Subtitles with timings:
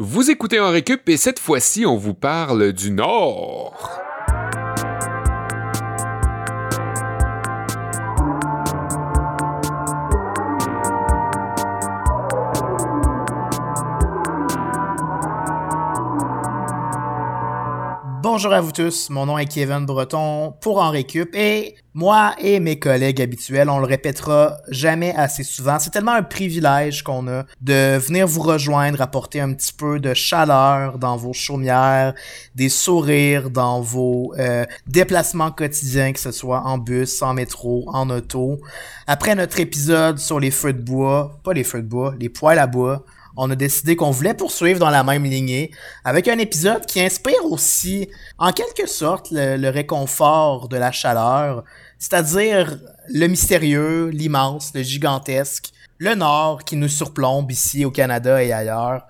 [0.00, 4.00] Vous écoutez en récup et cette fois-ci, on vous parle du Nord.
[18.38, 22.60] Bonjour à vous tous, mon nom est Kevin Breton pour En Récup et moi et
[22.60, 25.80] mes collègues habituels, on le répétera jamais assez souvent.
[25.80, 30.14] C'est tellement un privilège qu'on a de venir vous rejoindre, apporter un petit peu de
[30.14, 32.14] chaleur dans vos chaumières,
[32.54, 38.08] des sourires dans vos euh, déplacements quotidiens, que ce soit en bus, en métro, en
[38.08, 38.60] auto.
[39.08, 42.60] Après notre épisode sur les feux de bois, pas les feux de bois, les poêles
[42.60, 43.04] à bois,
[43.38, 45.70] on a décidé qu'on voulait poursuivre dans la même lignée
[46.04, 51.62] avec un épisode qui inspire aussi, en quelque sorte, le, réconfort de la chaleur,
[51.98, 58.52] c'est-à-dire le mystérieux, l'immense, le gigantesque, le Nord qui nous surplombe ici au Canada et
[58.52, 59.06] ailleurs.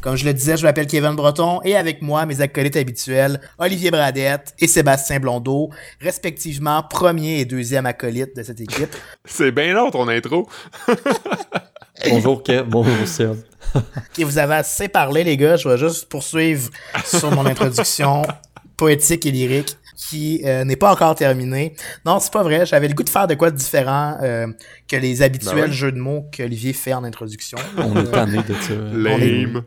[0.00, 3.90] Comme je le disais, je m'appelle Kevin Breton et avec moi, mes acolytes habituels, Olivier
[3.90, 5.70] Bradette et Sébastien Blondeau,
[6.00, 8.94] respectivement premier et deuxième acolyte de cette équipe.
[9.26, 10.48] C'est bien long ton intro.
[12.08, 13.36] bonjour Kev, bonjour Seb.
[13.74, 15.56] ok, vous avez assez parlé, les gars.
[15.56, 16.70] Je vais juste poursuivre
[17.04, 18.22] sur mon introduction
[18.76, 21.74] poétique et lyrique qui euh, n'est pas encore terminée.
[22.06, 22.64] Non, c'est pas vrai.
[22.64, 24.46] J'avais le goût de faire de quoi de différent euh,
[24.86, 27.58] que les habituels ben jeux de mots qu'Olivier fait en introduction.
[27.76, 28.74] On est tanné de ça.
[28.92, 29.64] Lame.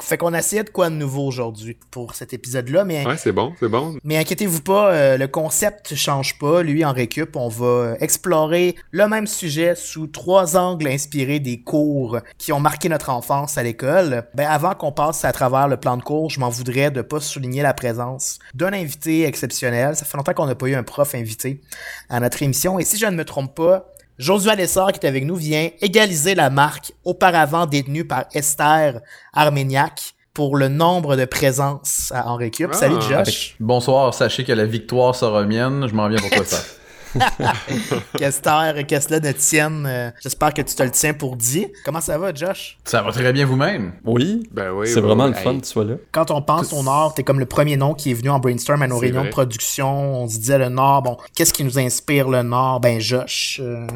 [0.00, 2.84] Fait, qu'on a essayé de quoi de nouveau aujourd'hui pour cet épisode-là.
[2.84, 3.96] Mais, ouais, c'est bon, c'est bon.
[4.04, 6.62] Mais inquiétez-vous pas, euh, le concept change pas.
[6.62, 12.18] Lui, en récup, on va explorer le même sujet sous trois angles inspirés des cours
[12.38, 14.24] qui ont marqué notre enfance à l'école.
[14.34, 17.20] Ben, avant qu'on passe à travers le plan de cours, je m'en voudrais de pas
[17.20, 19.96] souligner la présence d'un invité exceptionnel.
[19.96, 21.60] Ça fait longtemps qu'on n'a pas eu un prof invité
[22.08, 22.78] à notre émission.
[22.78, 26.34] Et si je ne me trompe pas, Josué Lessard, qui est avec nous, vient égaliser
[26.34, 29.00] la marque auparavant détenue par Esther
[29.32, 32.70] Arméniac pour le nombre de présences en récup.
[32.72, 32.76] Ah.
[32.76, 33.56] Salut Josh.
[33.58, 35.86] Bonsoir, sachez que la victoire sera mienne.
[35.88, 36.58] Je m'en viens pour toi ça.
[37.14, 39.86] Et que cela ne tienne.
[39.86, 41.68] Euh, j'espère que tu te le tiens pour dire.
[41.84, 42.78] Comment ça va, Josh?
[42.84, 43.92] Ça va très bien vous-même.
[44.04, 44.48] Oui.
[44.52, 44.88] Ben oui.
[44.88, 45.94] C'est vraiment le fun que tu sois là.
[46.12, 48.82] Quand on pense au Nord, t'es comme le premier nom qui est venu en brainstorm
[48.82, 50.22] à nos réunions de production.
[50.22, 52.80] On se disait le Nord, bon, qu'est-ce qui nous inspire le Nord?
[52.80, 53.60] Ben, Josh.
[53.62, 53.86] Euh,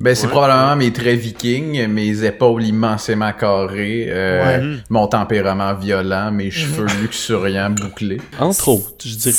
[0.00, 6.50] ben, c'est probablement mes traits vikings, mes épaules immensément carrées, euh, mon tempérament violent, mes
[6.50, 8.20] cheveux luxuriants bouclés.
[8.38, 9.34] Entre autres, je dirais.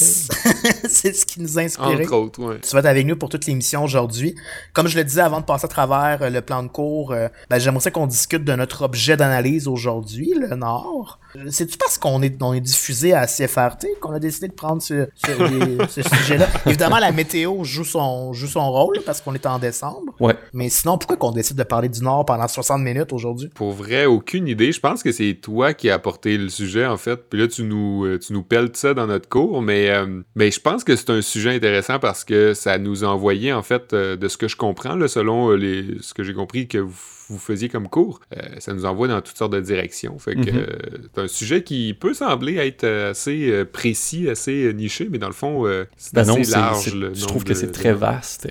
[0.87, 1.85] c'est ce qui nous inspire.
[1.85, 2.59] Entre autres, ouais.
[2.61, 4.35] Tu vas être avec nous pour toute l'émission aujourd'hui.
[4.73, 7.27] Comme je le disais avant de passer à travers euh, le plan de cours, euh,
[7.49, 11.19] ben, j'aimerais qu'on discute de notre objet d'analyse aujourd'hui, le Nord.
[11.49, 15.07] C'est-tu parce qu'on est, on est diffusé à CFRT qu'on a décidé de prendre ce,
[15.89, 16.47] ce, sujet-là?
[16.65, 20.13] Évidemment, la météo joue son, joue son rôle parce qu'on est en décembre.
[20.19, 20.35] Ouais.
[20.53, 23.49] Mais sinon, pourquoi qu'on décide de parler du Nord pendant 60 minutes aujourd'hui?
[23.55, 24.71] Pour vrai, aucune idée.
[24.71, 27.29] Je pense que c'est toi qui as apporté le sujet, en fait.
[27.29, 29.61] Puis là, tu nous, euh, tu nous pelles ça dans notre cours.
[29.61, 29.91] Mais,
[30.35, 33.63] mais je pense que c'est un sujet intéressant parce que ça nous a envoyé en
[33.63, 36.67] fait, euh, de ce que je comprends, là, selon euh, les, ce que j'ai compris
[36.67, 36.93] que vous,
[37.37, 40.17] faisiez comme cours, euh, ça nous envoie dans toutes sortes de directions.
[40.19, 40.67] Fait que mhm.
[41.13, 45.65] c'est un sujet qui peut sembler être assez précis, assez niché, mais dans le fond,
[45.97, 46.95] c'est ben assez large.
[47.13, 48.47] je trouve que c'est très vaste,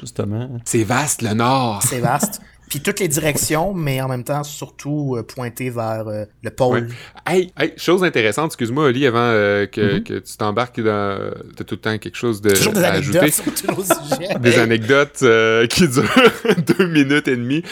[0.00, 0.60] justement.
[0.64, 1.82] C'est vaste, le Nord!
[1.82, 2.40] C'est vaste.
[2.68, 6.88] Puis toutes les directions, mais en même temps, surtout euh, pointer vers euh, le pôle.
[7.24, 10.02] Hey, hey, chose intéressante, excuse-moi, Oli, avant euh, que, mm-hmm.
[10.02, 11.32] que, tu t'embarques dans.
[11.56, 13.30] T'as tout le temps quelque chose de, des à ajouter.
[14.40, 15.24] des anecdotes
[15.68, 16.32] qui durent
[16.78, 17.62] deux minutes et demie.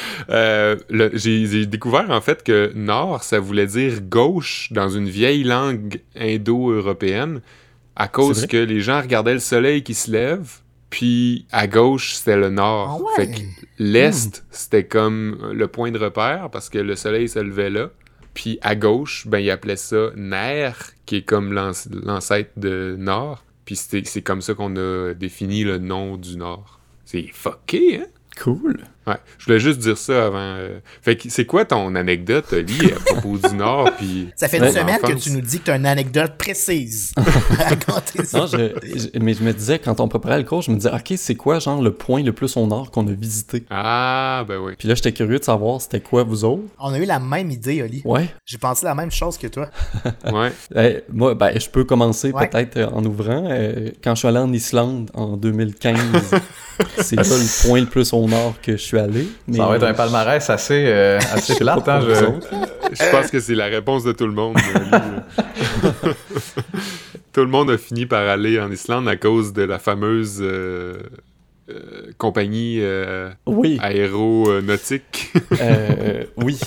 [1.14, 7.40] J'ai découvert en fait que Nord, ça voulait dire gauche dans une vieille langue indo-européenne
[7.96, 10.63] à cause que les gens regardaient le soleil qui se lève
[10.94, 13.02] puis à gauche, c'était le nord.
[13.02, 13.40] Ah fait que
[13.80, 14.42] l'est, hmm.
[14.52, 17.90] c'était comme le point de repère parce que le soleil se levait là.
[18.32, 20.70] Puis à gauche, ben, ils appelaient ça Ner,
[21.04, 23.42] qui est comme l'ancêtre de Nord.
[23.64, 26.78] Puis c'est comme ça qu'on a défini le nom du Nord.
[27.04, 28.06] C'est fucké, hein?
[28.40, 28.84] Cool.
[29.06, 30.38] Ouais, je voulais juste dire ça avant.
[30.38, 34.58] Euh, fait que c'est quoi ton anecdote, Oli, à propos du Nord puis Ça fait
[34.58, 37.12] une semaine que tu nous dis que tu as une anecdote précise
[38.34, 38.46] non,
[39.20, 41.58] mais je me disais, quand on préparait le cours, je me disais, OK, c'est quoi,
[41.58, 43.64] genre, le point le plus au Nord qu'on a visité?
[43.70, 44.74] Ah, ben oui.
[44.78, 46.62] Puis là, j'étais curieux de savoir c'était quoi, vous autres?
[46.78, 48.02] On a eu la même idée, Oli.
[48.04, 48.28] Ouais.
[48.46, 49.68] J'ai pensé la même chose que toi.
[50.32, 50.52] ouais.
[50.76, 53.44] Eh, moi, ben, je peux commencer peut-être euh, en ouvrant.
[53.48, 55.98] Euh, quand je suis allé en Islande en 2015,
[56.98, 59.26] c'est là le point le plus au Nord que je suis allé.
[59.46, 62.14] Mais ça va être un palmarès assez, euh, assez plate, hein, je...
[62.92, 64.56] je pense que c'est la réponse de tout le monde.
[67.32, 70.94] tout le monde a fini par aller en Islande à cause de la fameuse euh,
[72.18, 72.80] compagnie
[73.46, 73.78] oui.
[73.80, 75.32] aéronautique.
[76.36, 76.58] oui.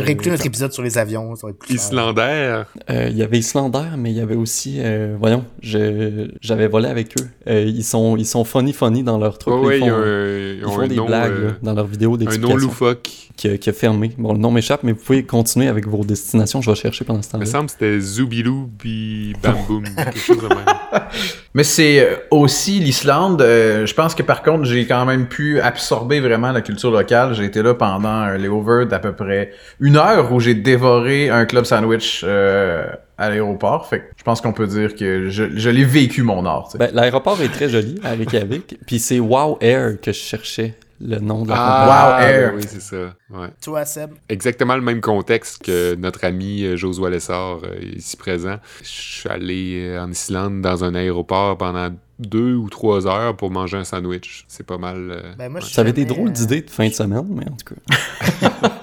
[0.00, 1.36] Réécoutez notre épisode sur les avions.
[1.36, 2.66] Ça va être plus Islandaire.
[2.88, 4.80] Il y avait Islandaire, mais il y avait aussi,
[5.18, 7.52] voyons, j'avais volé avec eux.
[7.52, 9.54] ils sont, ils sont funny funny dans leur truc.
[9.72, 12.56] ils font, ils font des blagues dans leurs vidéos d'explication.
[12.56, 13.28] Un nom loufoque.
[13.38, 14.10] Qui, qui, a fermé.
[14.18, 16.60] Bon, le nom m'échappe, mais vous pouvez continuer avec vos destinations.
[16.60, 17.44] Je vais chercher pendant ce temps-là.
[17.44, 20.58] Il me semble que c'était Zoubilou bi Bam Boom, quelque chose de même.
[21.54, 23.40] Mais c'est euh, aussi l'Islande.
[23.40, 27.34] Euh, je pense que par contre, j'ai quand même pu absorber vraiment la culture locale.
[27.34, 31.46] J'ai été là pendant un layover d'à peu près une heure où j'ai dévoré un
[31.46, 32.86] club sandwich euh,
[33.16, 33.88] à l'aéroport.
[33.88, 36.68] Fait que je pense qu'on peut dire que je, je l'ai vécu mon art.
[36.78, 38.78] Ben, l'aéroport est très joli à Reykjavik.
[38.86, 42.52] Puis c'est Wow Air que je cherchais le nom de la ah, Wow Air.
[42.56, 43.14] Oui, c'est ça.
[43.30, 43.48] Ouais.
[43.62, 44.10] Toi, Seb?
[44.28, 48.56] Exactement le même contexte que notre ami euh, Josué Lessard, euh, ici présent.
[48.82, 53.50] Je suis allé euh, en Islande dans un aéroport pendant deux ou trois heures pour
[53.50, 54.44] manger un sandwich.
[54.48, 55.34] C'est pas mal.
[55.38, 58.70] Ben moi, ça avait des drôles d'idées de fin de semaine, mais en tout cas.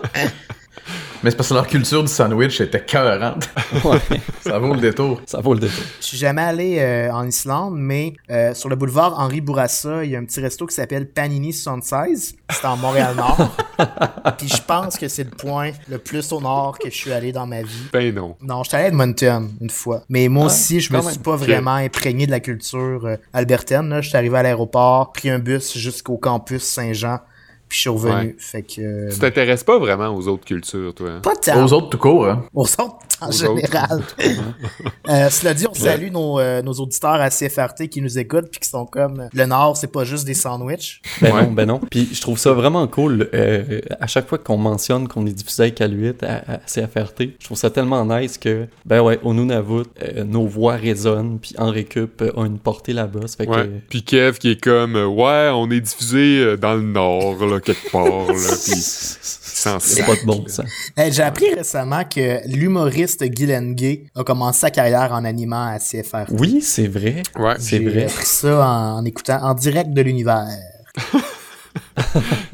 [1.26, 3.50] Mais c'est parce que leur culture du sandwich était cœurante.
[3.84, 4.00] Ouais.
[4.42, 5.22] ça vaut le détour.
[5.26, 5.84] Ça vaut le détour.
[6.00, 10.12] Je suis jamais allé euh, en Islande, mais euh, sur le boulevard Henri Bourassa, il
[10.12, 12.36] y a un petit resto qui s'appelle Panini 76.
[12.52, 13.56] C'est en Montréal-Nord.
[14.38, 17.32] Puis je pense que c'est le point le plus au nord que je suis allé
[17.32, 17.90] dans ma vie.
[17.92, 18.36] Ben non.
[18.42, 20.04] Non, je suis allé à Edmonton une fois.
[20.10, 24.00] Mais moi ah, aussi, je me suis pas vraiment imprégné de la culture euh, albertaine.
[24.02, 27.20] Je suis arrivé à l'aéroport, pris un bus jusqu'au campus Saint-Jean
[27.68, 28.36] puis je suis revenu.
[28.40, 31.10] Fait que, euh, tu t'intéresses pas vraiment aux autres cultures, toi.
[31.10, 31.20] Hein?
[31.22, 31.64] Pas tant.
[31.64, 32.46] Aux autres tout court, hein?
[32.54, 34.04] Aux autres en général.
[35.10, 38.60] euh, cela dit, on salue nos, euh, nos auditeurs à CFRT qui nous écoutent puis
[38.60, 41.02] qui sont comme le Nord, c'est pas juste des sandwichs.
[41.22, 41.80] Ben non, ben non.
[41.80, 43.30] Puis je trouve ça vraiment cool.
[43.34, 47.46] Euh, à chaque fois qu'on mentionne qu'on est diffusé avec Aluit à, à, CFRT, je
[47.46, 49.86] trouve ça tellement nice que, ben ouais, au Nunavut,
[50.26, 53.20] nos voix résonnent puis en récup a une portée là-bas.
[53.40, 53.46] Ouais.
[53.46, 53.70] Que...
[53.90, 58.28] Puis Kev qui est comme, ouais, on est diffusé dans le Nord, là quelque part.
[58.28, 58.36] Là,
[59.80, 60.64] c'est pas de bon ça.
[61.10, 66.32] J'ai appris récemment que l'humoriste Guylaine Gay a commencé sa carrière en animant à CFR.
[66.32, 67.24] Oui, c'est vrai.
[67.36, 67.56] Ouais.
[67.60, 67.94] C'est vrai.
[67.94, 70.48] J'ai appris ça en écoutant en direct de l'univers.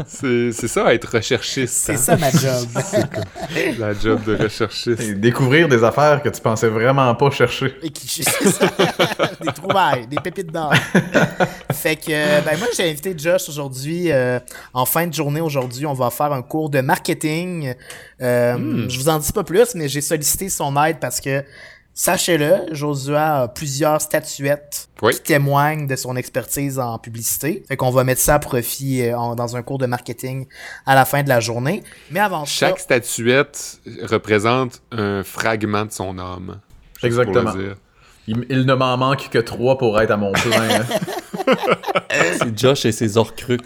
[0.08, 1.74] c'est ça, être recherchiste.
[1.74, 1.98] C'est hein?
[1.98, 2.68] ça ma job.
[3.80, 5.20] la job de recherchiste.
[5.20, 7.76] découvrir des affaires que tu pensais vraiment pas chercher.
[7.82, 8.24] Et qui,
[9.42, 10.74] des trouvailles, des pépites d'or.
[11.72, 14.12] fait que, ben moi, j'ai invité Josh aujourd'hui.
[14.12, 14.40] Euh,
[14.74, 17.74] en fin de journée, aujourd'hui, on va faire un cours de marketing.
[18.22, 18.90] Euh, hmm.
[18.90, 21.44] Je vous en dis pas plus, mais j'ai sollicité son aide parce que
[21.94, 27.64] Sachez-le, Josué a plusieurs statuettes qui témoignent de son expertise en publicité.
[27.68, 30.48] Fait qu'on va mettre ça à profit euh, dans un cours de marketing
[30.86, 31.84] à la fin de la journée.
[32.10, 36.60] Mais avant Chaque statuette représente un fragment de son âme.
[37.04, 37.54] Exactement.
[38.28, 40.70] Il, ne m'en manque que trois pour être à mon plein.
[40.70, 41.56] Hein.
[42.40, 43.58] C'est Josh et ses orcrux.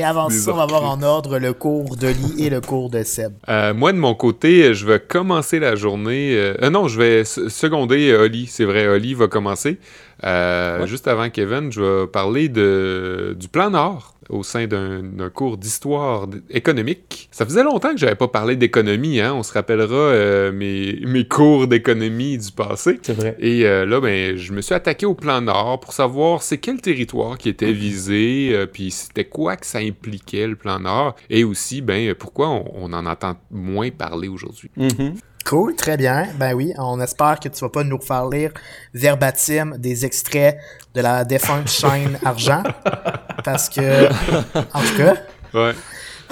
[0.00, 2.88] Mais avant ça, on va voir en ordre le cours de Lee et le cours
[2.88, 3.34] de Seb.
[3.50, 6.34] Euh, moi, de mon côté, je vais commencer la journée.
[6.34, 8.46] Euh, euh, non, je vais seconder Oli.
[8.46, 9.78] C'est vrai, Oli va commencer.
[10.86, 16.26] Juste avant Kevin, je vais parler de, du plan Nord au sein d'un cours d'histoire
[16.50, 17.28] économique.
[17.32, 19.34] Ça faisait longtemps que j'avais pas parlé d'économie, hein?
[19.34, 22.98] On se rappellera euh, mes, mes cours d'économie du passé.
[23.02, 23.36] C'est vrai.
[23.40, 26.80] Et euh, là, ben, je me suis attaqué au plan Nord pour savoir c'est quel
[26.80, 31.44] territoire qui était visé, euh, puis c'était quoi que ça impliquait le plan Nord, et
[31.44, 34.70] aussi, ben, pourquoi on, en entend moins parler aujourd'hui.
[34.78, 35.14] Mm-hmm.
[35.44, 36.28] Cool, très bien.
[36.38, 38.52] Ben oui, on espère que tu vas pas nous faire lire
[38.94, 40.58] verbatim des extraits
[40.94, 42.62] de la défunte chaîne Argent.
[43.44, 44.06] Parce que,
[44.74, 45.14] en tout cas,
[45.54, 45.74] ouais.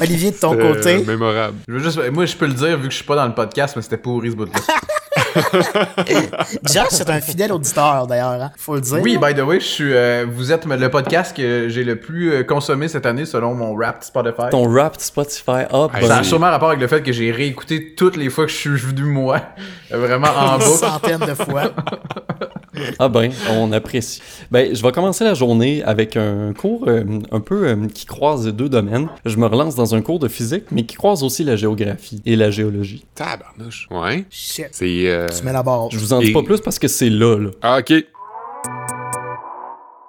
[0.00, 1.04] Olivier, de ton côté?
[1.04, 1.56] mémorable.
[1.66, 3.34] Je veux juste, moi, je peux le dire vu que je suis pas dans le
[3.34, 4.52] podcast, mais c'était pourri ce bout-là.
[6.64, 8.50] Josh, c'est un fidèle auditeur d'ailleurs, hein?
[8.56, 8.98] faut le dire.
[9.02, 12.32] Oui, by the way, je suis, euh, vous êtes le podcast que j'ai le plus
[12.32, 14.50] euh, consommé cette année selon mon rap Spotify.
[14.50, 15.92] Ton rap Spotify, hop.
[16.02, 18.56] ça a sûrement rapport avec le fait que j'ai réécouté toutes les fois que je
[18.56, 19.40] suis venu moi,
[19.90, 20.70] vraiment en boucle.
[20.70, 21.62] Une centaine de fois.
[22.98, 24.20] ah ben, on apprécie.
[24.50, 28.68] Ben, je vais commencer la journée avec un cours euh, un peu qui croise deux
[28.68, 29.08] domaines.
[29.24, 32.36] Je me relance dans un cours de physique, mais qui croise aussi la géographie et
[32.36, 33.04] la géologie.
[33.14, 33.88] Tabarnouche.
[33.90, 34.24] Ouais.
[34.30, 34.68] Shit.
[34.72, 35.90] C'est euh, tu mets la barre.
[35.90, 37.50] Je vous en dis pas plus parce que c'est là, là.
[37.62, 38.04] Ah, ok.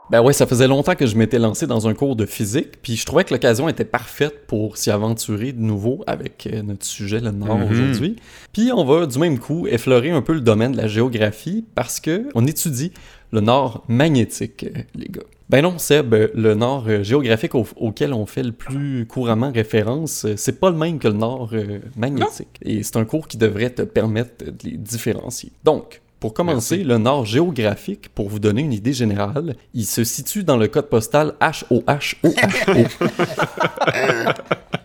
[0.09, 2.95] Ben ouais, ça faisait longtemps que je m'étais lancé dans un cours de physique, puis
[2.95, 7.19] je trouvais que l'occasion était parfaite pour s'y aventurer de nouveau avec euh, notre sujet,
[7.19, 7.71] le Nord, mhm.
[7.71, 8.15] aujourd'hui.
[8.51, 11.99] Puis on va du même coup effleurer un peu le domaine de la géographie parce
[11.99, 12.91] que on étudie
[13.31, 15.21] le Nord magnétique, euh, les gars.
[15.49, 20.35] Ben non, Seb, le nord euh, géographique auquel on fait le plus couramment référence, euh,
[20.37, 22.59] c'est pas le même que le nord euh, magnétique.
[22.61, 25.51] Et c'est un cours qui devrait te permettre de les différencier.
[25.63, 30.43] Donc, Pour commencer, le nord géographique, pour vous donner une idée générale, il se situe
[30.43, 32.33] dans le code postal HOHOHO.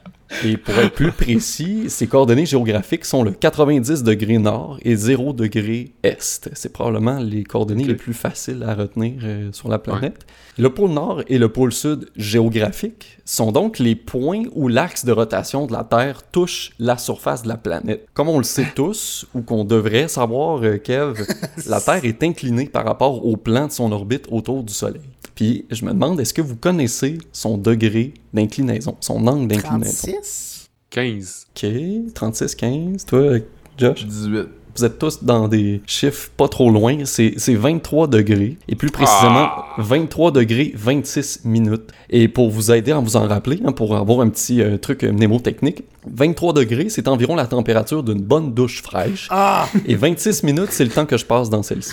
[0.45, 5.33] Et pour être plus précis, ces coordonnées géographiques sont le 90 degrés nord et 0
[5.33, 6.51] degré est.
[6.53, 10.27] C'est probablement les coordonnées les plus faciles à retenir euh, sur la planète.
[10.59, 15.13] Le pôle nord et le pôle sud géographique sont donc les points où l'axe de
[15.13, 18.07] rotation de la Terre touche la surface de la planète.
[18.13, 21.25] Comme on le sait tous, ou qu'on devrait savoir, euh, Kev,
[21.67, 25.01] la Terre est inclinée par rapport au plan de son orbite autour du Soleil.
[25.35, 30.13] Puis je me demande, est-ce que vous connaissez son degré d'inclinaison, son angle d'inclinaison?
[30.13, 30.71] 36?
[30.91, 31.47] 15.
[31.57, 33.07] Ok, 36, 15.
[33.07, 33.39] Toi,
[33.77, 34.07] Josh?
[34.07, 34.49] 18.
[34.77, 37.05] Vous êtes tous dans des chiffres pas trop loin.
[37.05, 38.59] C'est c'est 23 degrés.
[38.67, 39.49] Et plus précisément,
[39.79, 41.93] 23 degrés 26 minutes.
[42.11, 45.05] Et pour vous aider à vous en rappeler, hein, pour avoir un petit euh, truc
[45.05, 49.29] euh, mnémotechnique, 23 degrés, c'est environ la température d'une bonne douche fraîche.
[49.31, 49.69] Ah!
[49.87, 51.93] Et 26 minutes, c'est le temps que je passe dans celle-ci.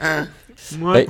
[0.78, 1.06] Ben,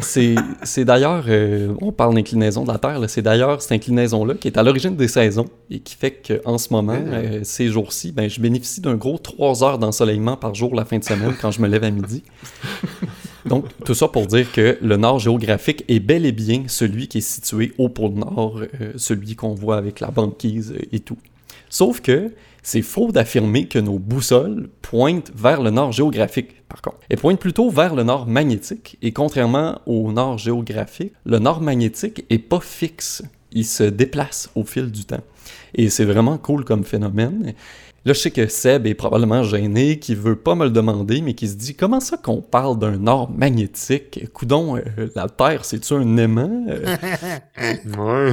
[0.63, 4.57] c'est d'ailleurs, euh, on parle d'inclinaison de la Terre, c'est d'ailleurs cette inclinaison-là qui est
[4.57, 8.41] à l'origine des saisons et qui fait qu'en ce moment, euh, ces jours-ci, ben, je
[8.41, 11.69] bénéficie d'un gros 3 heures d'ensoleillement par jour la fin de semaine quand je me
[11.69, 12.23] lève à midi.
[13.47, 17.19] Donc, tout ça pour dire que le nord géographique est bel et bien celui qui
[17.19, 21.19] est situé au pôle nord, euh, celui qu'on voit avec la banquise et tout.
[21.69, 26.99] Sauf que c'est faux d'affirmer que nos boussoles pointent vers le nord géographique, par contre.
[27.09, 32.25] Elles pointent plutôt vers le nord magnétique, et contrairement au nord géographique, le nord magnétique
[32.31, 33.23] est pas fixe.
[33.51, 35.23] Il se déplace au fil du temps.
[35.75, 37.55] Et c'est vraiment cool comme phénomène.
[38.05, 41.35] Là, je sais que Seb est probablement gêné, qui veut pas me le demander, mais
[41.35, 44.27] qui se dit comment ça qu'on parle d'un nord magnétique?
[44.33, 46.67] Coudon, euh, la Terre, c'est-tu un aimant?
[46.69, 46.97] Euh,
[47.97, 48.33] Ouais.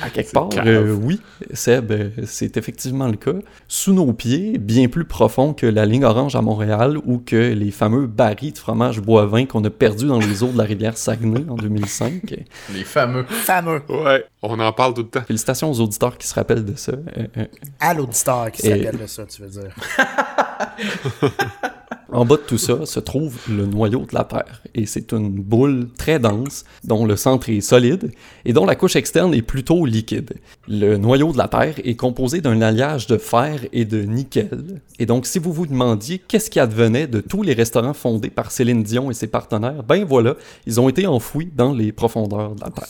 [0.00, 1.20] À quelque C'est part, euh, oui,
[1.52, 3.34] Seb, euh, c'est effectivement le cas.
[3.66, 7.72] Sous nos pieds, bien plus profond que la ligne orange à Montréal ou que les
[7.72, 11.44] fameux barils de fromage boivin qu'on a perdus dans les eaux de la rivière Saguenay
[11.48, 12.22] en 2005.
[12.72, 13.24] Les fameux.
[13.24, 13.82] Fameux.
[13.88, 14.24] Ouais.
[14.44, 15.22] On en parle tout le temps.
[15.22, 16.92] Félicitations aux auditeurs qui se rappellent de ça.
[16.92, 17.44] Euh, euh,
[17.78, 19.74] À l'auditeur qui Et- s'appelle de ça, tu veux dire.
[22.14, 25.30] En bas de tout ça se trouve le noyau de la Terre, et c'est une
[25.30, 28.12] boule très dense, dont le centre est solide,
[28.44, 30.34] et dont la couche externe est plutôt liquide.
[30.68, 35.06] Le noyau de la Terre est composé d'un alliage de fer et de nickel, et
[35.06, 38.82] donc si vous vous demandiez qu'est-ce qui advenait de tous les restaurants fondés par Céline
[38.82, 40.34] Dion et ses partenaires, ben voilà,
[40.66, 42.88] ils ont été enfouis dans les profondeurs de la Terre.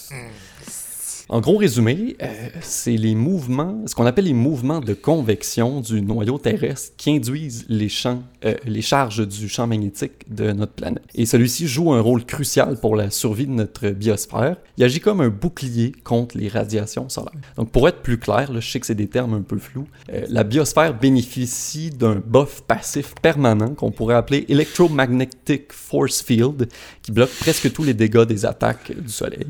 [1.32, 2.26] En gros résumé, euh,
[2.60, 7.64] c'est les mouvements, ce qu'on appelle les mouvements de convection du noyau terrestre qui induisent
[7.70, 11.02] les champs, euh, les charges du champ magnétique de notre planète.
[11.14, 14.58] Et celui-ci joue un rôle crucial pour la survie de notre biosphère.
[14.76, 17.32] Il agit comme un bouclier contre les radiations solaires.
[17.56, 19.88] Donc pour être plus clair, là, je sais que c'est des termes un peu flous,
[20.12, 26.68] euh, la biosphère bénéficie d'un buff passif permanent qu'on pourrait appeler Electromagnetic Force Field
[27.00, 29.46] qui bloque presque tous les dégâts des attaques du Soleil.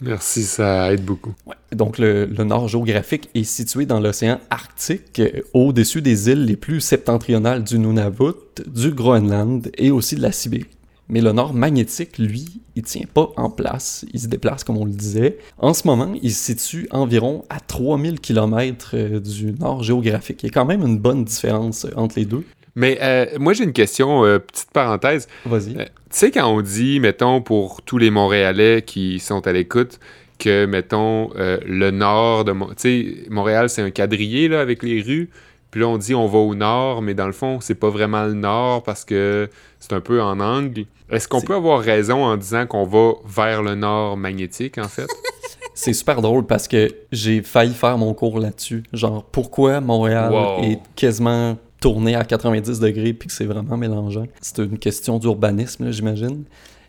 [0.00, 1.19] Merci, ça aide beaucoup.
[1.46, 1.56] Ouais.
[1.72, 6.56] Donc, le, le nord géographique est situé dans l'océan Arctique, euh, au-dessus des îles les
[6.56, 8.34] plus septentrionales du Nunavut,
[8.66, 10.66] du Groenland et aussi de la Sibérie.
[11.08, 14.04] Mais le nord magnétique, lui, il tient pas en place.
[14.12, 15.38] Il se déplace, comme on le disait.
[15.58, 20.44] En ce moment, il se situe environ à 3000 km du nord géographique.
[20.44, 22.44] Il y a quand même une bonne différence euh, entre les deux.
[22.74, 25.28] Mais euh, moi, j'ai une question, euh, petite parenthèse.
[25.44, 25.76] Vas-y.
[25.76, 29.98] Euh, tu sais, quand on dit, mettons, pour tous les Montréalais qui sont à l'écoute,
[30.40, 32.52] que, mettons, euh, le nord de...
[32.52, 35.30] Mon- Tu sais, Montréal, c'est un quadrillé, là, avec les rues.
[35.70, 38.24] Puis là, on dit on va au nord, mais dans le fond, c'est pas vraiment
[38.24, 40.84] le nord parce que c'est un peu en angle.
[41.10, 45.06] Est-ce qu'on peut avoir raison en disant qu'on va vers le nord magnétique, en fait?
[45.74, 48.82] C'est super drôle parce que j'ai failli faire mon cours là-dessus.
[48.92, 50.62] Genre, pourquoi Montréal Wow.
[50.64, 54.26] est quasiment tourné à 90 degrés puis que c'est vraiment mélangeant?
[54.42, 56.44] C'est une question d'urbanisme, j'imagine.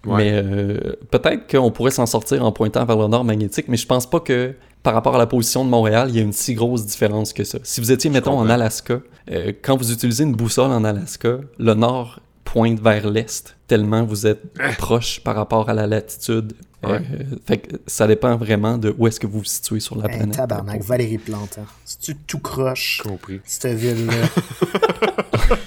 [0.06, 0.18] Ouais.
[0.18, 0.78] Mais euh,
[1.12, 4.20] peut-être qu'on pourrait s'en sortir en pointant vers le nord magnétique, mais je pense pas
[4.20, 7.34] que par rapport à la position de Montréal, il y a une si grosse différence
[7.34, 7.60] que ça.
[7.62, 8.50] Si vous étiez, mettons, en.
[8.50, 14.04] Alaska, euh, quand vous utilisez une boussole en Alaska, le nord pointe vers l'est, tellement
[14.04, 14.42] vous êtes
[14.80, 16.54] proche par rapport à la latitude.
[16.84, 16.94] Ouais.
[16.94, 20.10] Euh, fait que ça dépend vraiment de où est-ce que vous vous situez sur la
[20.10, 20.36] Hey, planète.
[20.36, 21.60] tabarnak, Valérie Plante.
[21.62, 21.66] hein.
[21.86, 23.40] C'est-tu tout croche, Compris.
[23.46, 24.14] cette ville-là?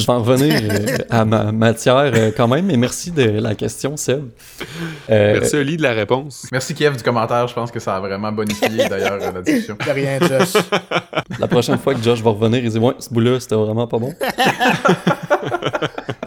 [0.00, 3.54] Je vais en revenir euh, à ma matière euh, quand même, mais merci de la
[3.54, 4.30] question, Seb.
[5.10, 6.46] Euh, Merci, Oli, de la réponse.
[6.50, 9.76] Merci Kiev du commentaire, je pense que ça a vraiment bonifié d'ailleurs la discussion.
[9.76, 10.54] De rien, Josh.
[11.38, 13.98] La prochaine fois que Josh va revenir, il dit Ouais, ce bout-là, c'était vraiment pas
[13.98, 14.14] bon.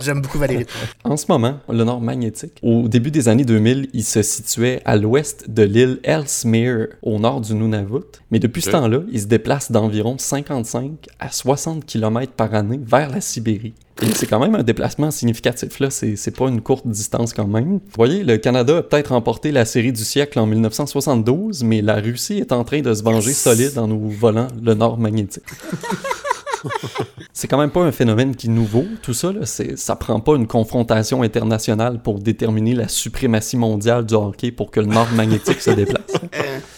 [0.03, 0.65] J'aime beaucoup Valérie.
[1.05, 4.95] En ce moment, le nord magnétique, au début des années 2000, il se situait à
[4.95, 8.21] l'ouest de l'île Ellesmere, au nord du Nunavut.
[8.31, 13.09] Mais depuis ce temps-là, il se déplace d'environ 55 à 60 km par année vers
[13.09, 13.73] la Sibérie.
[14.01, 15.89] Et c'est quand même un déplacement significatif, là.
[15.89, 17.73] C'est pas une courte distance quand même.
[17.73, 21.95] Vous voyez, le Canada a peut-être remporté la série du siècle en 1972, mais la
[21.95, 25.43] Russie est en train de se venger solide en nous volant le nord magnétique.
[27.33, 29.31] c'est quand même pas un phénomène qui est nouveau, tout ça.
[29.43, 34.79] Ça prend pas une confrontation internationale pour déterminer la suprématie mondiale du hockey pour que
[34.79, 36.13] le nord magnétique se déplace.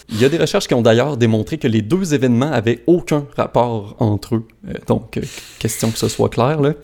[0.08, 3.26] Il y a des recherches qui ont d'ailleurs démontré que les deux événements avaient aucun
[3.36, 4.44] rapport entre eux.
[4.68, 5.22] Euh, donc, euh,
[5.58, 6.74] question que ce soit clair, là.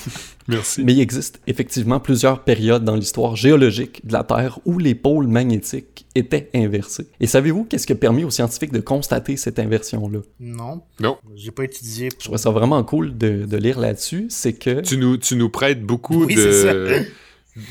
[0.49, 0.83] Merci.
[0.83, 5.29] Mais il existe effectivement plusieurs périodes dans l'histoire géologique de la Terre où les pôles
[5.29, 7.07] magnétiques étaient inversés.
[7.21, 10.19] Et savez-vous qu'est-ce qui a permis aux scientifiques de constater cette inversion-là?
[10.41, 10.83] Non.
[11.01, 11.17] Non.
[11.37, 12.09] J'ai pas étudié.
[12.19, 14.27] Je trouve ça vraiment cool de, de lire là-dessus.
[14.31, 14.81] C'est que...
[14.81, 17.05] Tu nous, tu nous prêtes beaucoup de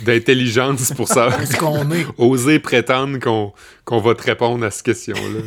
[0.05, 1.29] d'intelligence pour ça.
[1.59, 2.05] qu'on est?
[2.17, 3.53] Oser prétendre qu'on
[3.85, 5.41] qu'on va te répondre à cette question-là.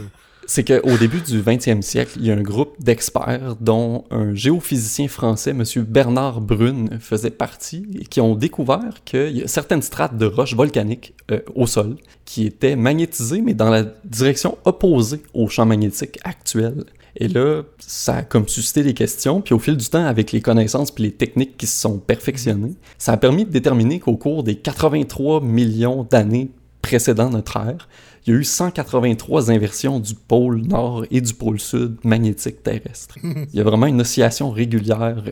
[0.46, 5.08] C'est qu'au début du 20e siècle, il y a un groupe d'experts dont un géophysicien
[5.08, 5.64] français, M.
[5.84, 10.54] Bernard Brune, faisait partie et qui ont découvert qu'il y a certaines strates de roches
[10.54, 16.18] volcaniques euh, au sol qui étaient magnétisées, mais dans la direction opposée au champ magnétique
[16.24, 16.84] actuel.
[17.16, 20.40] Et là, ça a comme suscité des questions, puis au fil du temps, avec les
[20.40, 24.42] connaissances puis les techniques qui se sont perfectionnées, ça a permis de déterminer qu'au cours
[24.42, 26.50] des 83 millions d'années
[26.84, 27.88] précédant notre ère,
[28.26, 33.16] il y a eu 183 inversions du pôle nord et du pôle sud magnétique terrestre.
[33.22, 35.24] il y a vraiment une oscillation régulière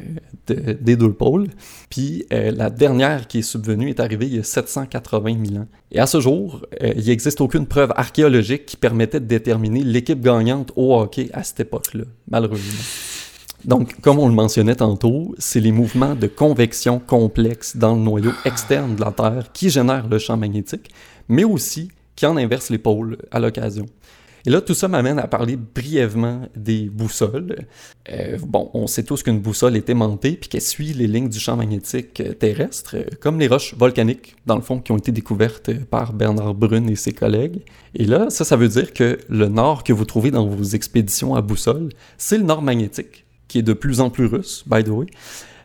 [0.51, 1.49] euh, des deux pôles.
[1.91, 5.67] Puis euh, la dernière qui est subvenue est arrivée il y a 780 000 ans.
[5.91, 10.23] Et à ce jour, euh, il n'existe aucune preuve archéologique qui permettait de déterminer l'équipe
[10.23, 12.81] gagnante au hockey à cette époque-là, malheureusement.
[13.65, 18.33] Donc, comme on le mentionnait tantôt, c'est les mouvements de convection complexes dans le noyau
[18.45, 20.91] externe de la Terre qui génèrent le champ magnétique,
[21.29, 23.87] mais aussi qui en inverse les pôles à l'occasion.
[24.45, 27.67] Et là, tout ça m'amène à parler brièvement des boussoles.
[28.11, 31.39] Euh, bon, on sait tous qu'une boussole est aimantée puis qu'elle suit les lignes du
[31.39, 35.13] champ magnétique euh, terrestre, euh, comme les roches volcaniques, dans le fond, qui ont été
[35.13, 37.63] découvertes par Bernard Brune et ses collègues.
[37.95, 41.37] Et là, ça, ça veut dire que le nord que vous trouvez dans vos expéditions
[41.37, 44.89] à boussole, c'est le nord magnétique, qui est de plus en plus russe, by the
[44.89, 45.07] way.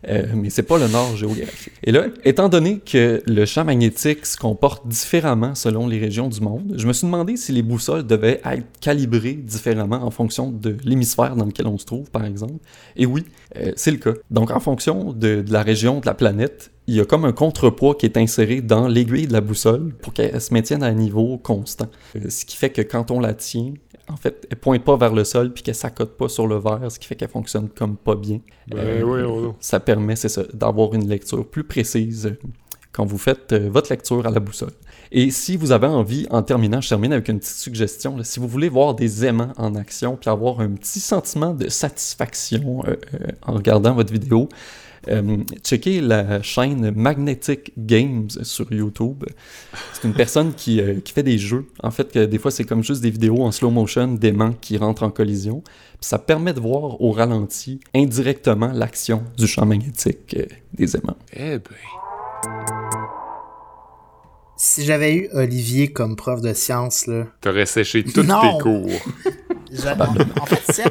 [0.08, 1.74] Euh, mais c'est pas le nord géographique.
[1.84, 6.42] Et là, étant donné que le champ magnétique se comporte différemment selon les régions du
[6.42, 10.78] monde, je me suis demandé si les boussoles devaient être calibrées différemment en fonction de
[10.84, 12.56] l'hémisphère dans lequel on se trouve, par exemple.
[12.96, 13.26] Et oui,
[13.58, 14.14] euh, c'est le cas.
[14.32, 17.34] Donc, en fonction de, de la région de la planète, il y a comme un
[17.34, 20.94] contrepoids qui est inséré dans l'aiguille de la boussole pour qu'elle se maintienne à un
[20.94, 21.90] niveau constant.
[22.16, 23.74] Euh, ce qui fait que quand on la tient,
[24.08, 26.90] en fait, elle pointe pas vers le sol puis qu'elle s'accote pas sur le verre,
[26.90, 28.40] ce qui fait qu'elle fonctionne comme pas bien.
[28.70, 29.52] Ben, euh, oui, oui.
[29.60, 32.38] Ça permet, c'est ça, d'avoir une lecture plus précise
[32.94, 34.72] quand vous faites euh, votre lecture à la boussole.
[35.12, 38.48] Et si vous avez envie, en terminant, je termine avec une petite suggestion, si vous
[38.48, 42.84] voulez voir des aimants en action puis avoir un petit sentiment de satisfaction
[43.46, 44.50] en regardant votre vidéo,
[45.10, 49.24] euh, checkez la chaîne Magnetic Games sur YouTube.
[49.94, 51.68] C'est une personne qui, euh, qui, fait des jeux.
[51.82, 54.78] En fait, que des fois, c'est comme juste des vidéos en slow motion d'aimants qui
[54.78, 55.64] rentrent en collision.
[56.00, 61.18] ça permet de voir au ralenti indirectement l'action du champ magnétique euh, des aimants.
[61.34, 61.76] Eh ben.
[64.56, 67.28] Si j'avais eu Olivier comme prof de science, là.
[67.42, 68.90] T'aurais séché tous tes cours.
[70.40, 70.84] en fait,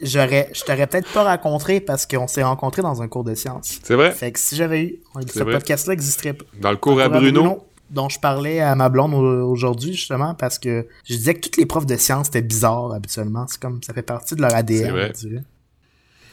[0.00, 3.80] j'aurais, je t'aurais peut-être pas rencontré parce qu'on s'est rencontrés dans un cours de sciences.
[3.82, 4.12] C'est vrai.
[4.12, 5.00] Fait que si j'avais eu,
[5.32, 6.44] ce podcast-là n'existerait pas.
[6.60, 10.86] Dans le cours, à, Bruno, dont je parlais à ma blonde aujourd'hui justement parce que
[11.04, 13.46] je disais que toutes les profs de sciences étaient bizarres habituellement.
[13.48, 14.92] C'est comme ça fait partie de leur ADN.
[14.92, 15.12] Vrai.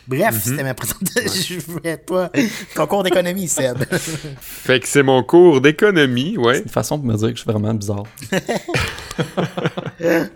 [0.07, 0.49] Bref, mm-hmm.
[0.49, 1.55] c'était ma présentation.
[1.59, 2.31] Je voulais pas.
[2.75, 3.83] Ton cours d'économie, Seb.
[4.39, 6.55] fait que c'est mon cours d'économie, ouais.
[6.55, 8.03] C'est une façon de me dire que je suis vraiment bizarre.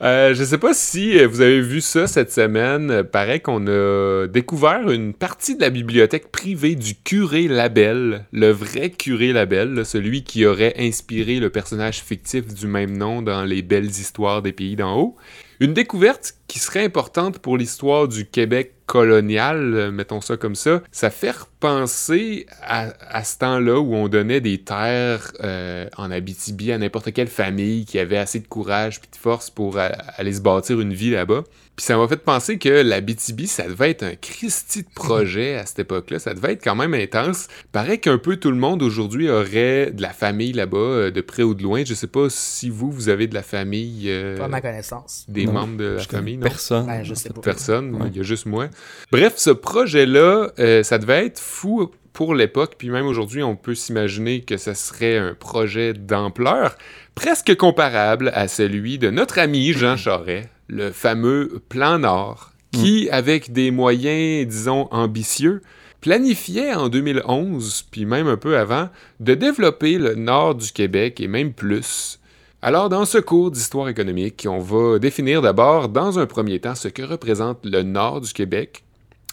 [0.00, 2.90] Euh, je sais pas si euh, vous avez vu ça cette semaine.
[2.90, 8.50] Euh, paraît qu'on a découvert une partie de la bibliothèque privée du curé Label, le
[8.50, 13.62] vrai curé Label, celui qui aurait inspiré le personnage fictif du même nom dans les
[13.62, 15.16] belles histoires des pays d'en haut.
[15.60, 20.82] Une découverte qui serait importante pour l'histoire du Québec colonial, euh, mettons ça comme ça,
[20.92, 26.78] ça fait repenser à, ce temps-là où on donnait des terres euh, en Abitibi à
[26.78, 30.80] n'importe quelle famille qui avait assez de courage et de force pour aller se bâtir
[30.80, 31.42] une vie là-bas.
[31.78, 35.54] Puis ça m'a fait penser que la BTB, ça devait être un Christie de projet
[35.54, 36.18] à cette époque-là.
[36.18, 37.46] Ça devait être quand même intense.
[37.70, 41.44] Paraît qu'un peu tout le monde aujourd'hui aurait de la famille là-bas, euh, de près
[41.44, 41.84] ou de loin.
[41.84, 44.06] Je sais pas si vous, vous avez de la famille.
[44.10, 45.24] Euh, pas ma connaissance.
[45.28, 46.48] Des membres de la famille, non?
[46.48, 46.86] Personne.
[46.86, 47.42] Ben, je sais pas.
[47.42, 47.96] Personne.
[48.10, 48.66] Il y a juste moi.
[49.12, 53.76] Bref, ce projet-là, euh, ça devait être fou pour l'époque, puis même aujourd'hui, on peut
[53.76, 56.76] s'imaginer que ce serait un projet d'ampleur
[57.14, 63.52] presque comparable à celui de notre ami Jean Charest, le fameux Plan Nord, qui, avec
[63.52, 65.62] des moyens, disons, ambitieux,
[66.00, 68.88] planifiait en 2011, puis même un peu avant,
[69.20, 72.18] de développer le nord du Québec et même plus.
[72.62, 76.88] Alors, dans ce cours d'histoire économique, on va définir d'abord, dans un premier temps, ce
[76.88, 78.82] que représente le nord du Québec.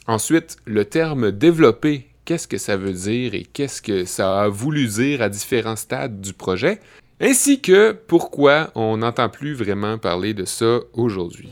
[0.06, 4.88] Ensuite, le terme développer, qu'est-ce que ça veut dire et qu'est-ce que ça a voulu
[4.88, 6.80] dire à différents stades du projet,
[7.22, 11.50] ainsi que pourquoi on n'entend plus vraiment parler de ça aujourd'hui.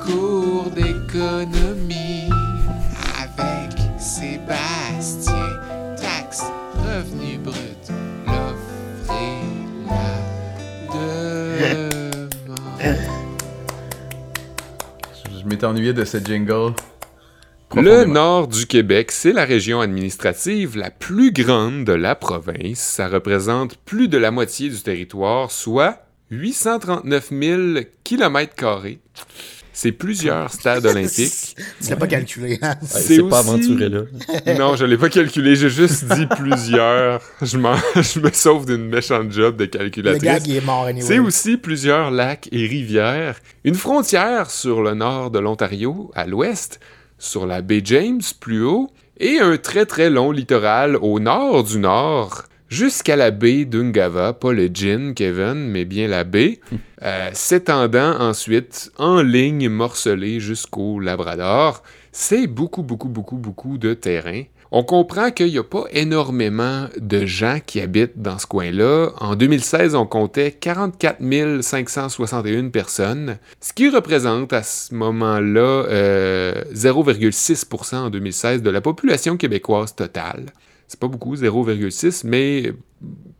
[0.00, 2.30] Cours d'économie
[3.20, 5.34] avec Sébastien.
[5.96, 7.92] Taxe, revenu brut,
[8.26, 9.42] l'offre et
[9.86, 10.16] la
[12.16, 12.98] demande.
[15.40, 16.72] Je m'étais ennuyé de ce jingle.
[17.76, 22.78] Le nord du Québec, c'est la région administrative la plus grande de la province.
[22.78, 25.98] Ça représente plus de la moitié du territoire, soit
[26.30, 27.62] 839 000
[28.04, 28.82] km.
[29.72, 31.54] C'est plusieurs stades olympiques.
[31.82, 32.58] Tu l'as pas calculé.
[32.62, 32.70] hein?
[32.80, 34.00] Ouais, C'est c'est pas aussi- aventuré là.
[34.58, 37.20] Non, je l'ai pas calculé, j'ai juste dit plusieurs.
[37.42, 37.46] Je,
[38.02, 40.22] je me sauve d'une méchante job de Le calculatrice.
[40.22, 41.06] gag, il est mort anyway.
[41.06, 46.80] C'est aussi plusieurs lacs et rivières, une frontière sur le nord de l'Ontario, à l'ouest,
[47.18, 51.78] sur la baie James, plus haut, et un très très long littoral au nord du
[51.78, 56.60] nord, jusqu'à la baie d'Ungava, pas le gin, Kevin, mais bien la baie,
[57.02, 61.82] euh, s'étendant ensuite en ligne morcelée jusqu'au Labrador.
[62.12, 64.42] C'est beaucoup, beaucoup, beaucoup, beaucoup de terrain.
[64.70, 69.12] On comprend qu'il n'y a pas énormément de gens qui habitent dans ce coin-là.
[69.18, 71.18] En 2016, on comptait 44
[71.62, 79.38] 561 personnes, ce qui représente à ce moment-là euh, 0,6 en 2016 de la population
[79.38, 80.46] québécoise totale.
[80.86, 82.72] C'est pas beaucoup, 0,6, mais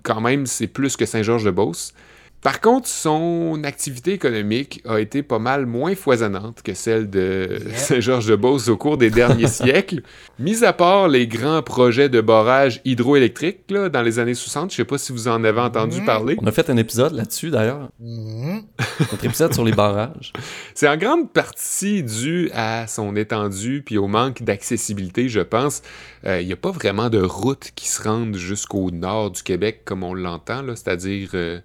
[0.02, 1.92] quand même, c'est plus que Saint-Georges-de-Beauce.
[2.40, 8.68] Par contre, son activité économique a été pas mal moins foisonnante que celle de Saint-Georges-de-Beauce
[8.68, 10.02] au cours des derniers siècles.
[10.38, 14.76] Mis à part les grands projets de barrage hydroélectrique là, dans les années 60, je
[14.76, 16.06] sais pas si vous en avez entendu Mhm.
[16.06, 16.36] parler.
[16.40, 17.88] On a fait un épisode là-dessus d'ailleurs.
[17.98, 18.62] Mhm.
[19.00, 20.32] Notre épisode sur les barrages.
[20.74, 25.82] C'est en grande partie dû à son étendue puis au manque d'accessibilité, je pense.
[26.24, 30.02] Il n'y a pas vraiment de route qui se rende jusqu'au nord du Québec comme
[30.04, 31.58] on l'entend, c'est-à-dire euh,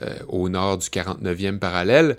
[0.00, 2.16] euh, au nord du 49e parallèle.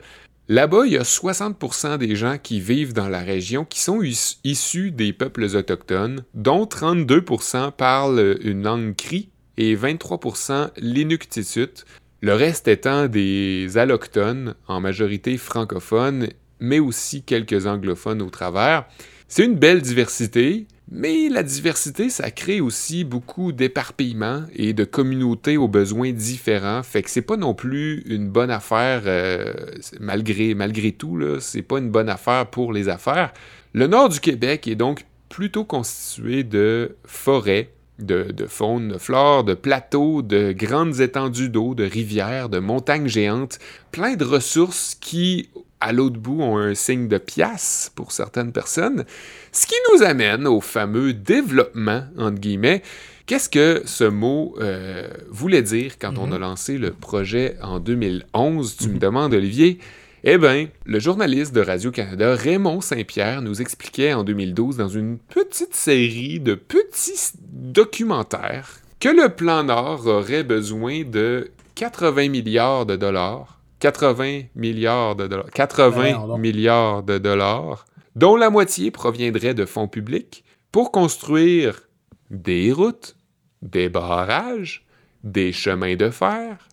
[0.49, 4.39] Là-bas, il y a 60% des gens qui vivent dans la région qui sont is-
[4.43, 11.85] issus des peuples autochtones, dont 32% parlent une langue cri et 23% l'inuktitut,
[12.21, 16.27] le reste étant des allochtones, en majorité francophones,
[16.59, 18.85] mais aussi quelques anglophones au travers.
[19.27, 25.57] C'est une belle diversité, mais la diversité, ça crée aussi beaucoup d'éparpillement et de communautés
[25.57, 26.83] aux besoins différents.
[26.83, 29.53] Fait que c'est pas non plus une bonne affaire, euh,
[29.99, 33.33] malgré, tout, c'est pas une bonne affaire pour les affaires.
[33.73, 39.43] Le nord du Québec est donc plutôt constitué de forêts, de, de faune, de flore,
[39.43, 43.57] de plateaux, de grandes étendues d'eau, de rivières, de montagnes géantes,
[43.91, 49.05] plein de ressources qui, à l'autre bout, ont un signe de pièce pour certaines personnes.
[49.53, 52.81] Ce qui nous amène au fameux développement, entre guillemets.
[53.27, 58.75] Qu'est-ce que ce mot euh, voulait dire quand on a lancé le projet en 2011?
[58.77, 59.77] Tu me demandes, Olivier?
[60.25, 65.75] Eh bien, le journaliste de Radio-Canada Raymond Saint-Pierre nous expliquait en 2012 dans une petite
[65.75, 73.59] série de petits documentaires que le plan Nord aurait besoin de 80 milliards de dollars.
[73.79, 75.49] 80 milliards de dollars.
[75.53, 76.39] 80 Voyons donc.
[76.39, 81.87] milliards de dollars, dont la moitié proviendrait de fonds publics pour construire
[82.29, 83.15] des routes,
[83.61, 84.85] des barrages,
[85.23, 86.67] des chemins de fer,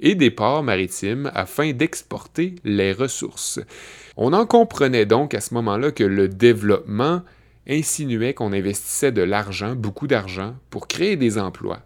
[0.00, 3.60] et des ports maritimes afin d'exporter les ressources.
[4.16, 7.22] On en comprenait donc à ce moment-là que le développement
[7.68, 11.80] insinuait qu'on investissait de l'argent, beaucoup d'argent, pour créer des emplois.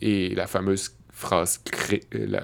[0.00, 1.60] Et la fameuse phrase
[2.14, 2.38] euh.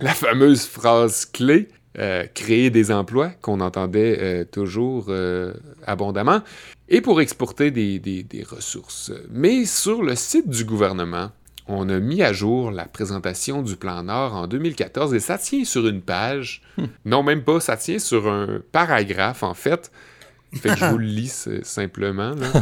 [0.00, 1.68] La fameuse phrase clé,
[1.98, 5.52] euh, créer des emplois, qu'on entendait euh, toujours euh,
[5.86, 6.40] abondamment,
[6.88, 9.12] et pour exporter des, des- des ressources.
[9.30, 11.30] Mais sur le site du gouvernement,
[11.68, 15.64] on a mis à jour la présentation du plan Nord en 2014 et ça tient
[15.64, 16.62] sur une page.
[17.04, 19.90] Non, même pas, ça tient sur un paragraphe en fait.
[20.54, 22.30] Fait que je vous le lis simplement.
[22.36, 22.52] là.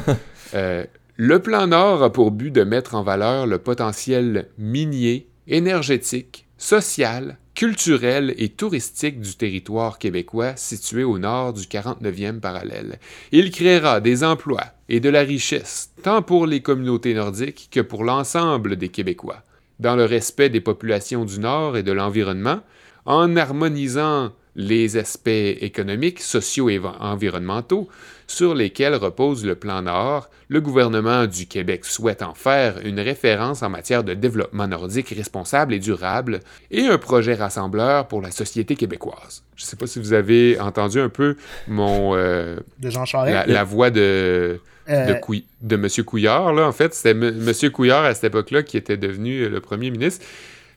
[0.54, 0.84] Euh,
[1.16, 7.36] le plan Nord a pour but de mettre en valeur le potentiel minier, énergétique, social,
[7.54, 12.98] culturel et touristique du territoire québécois situé au nord du 49e parallèle.
[13.32, 18.04] Il créera des emplois et de la richesse, tant pour les communautés nordiques que pour
[18.04, 19.42] l'ensemble des Québécois,
[19.78, 22.60] dans le respect des populations du Nord et de l'environnement,
[23.06, 27.88] en harmonisant les aspects économiques, sociaux et environnementaux
[28.26, 33.62] sur lesquels repose le plan Nord, le gouvernement du Québec souhaite en faire une référence
[33.62, 36.40] en matière de développement nordique responsable et durable
[36.70, 39.42] et un projet rassembleur pour la société québécoise.
[39.56, 41.36] Je ne sais pas si vous avez entendu un peu
[41.68, 43.46] mon euh, de Jean Charest?
[43.48, 45.88] La, voix de Euh, de, Couy- de M.
[46.04, 46.52] Couillard.
[46.52, 47.34] Là, en fait, c'était M.
[47.38, 50.24] Monsieur Couillard à cette époque-là qui était devenu euh, le premier ministre.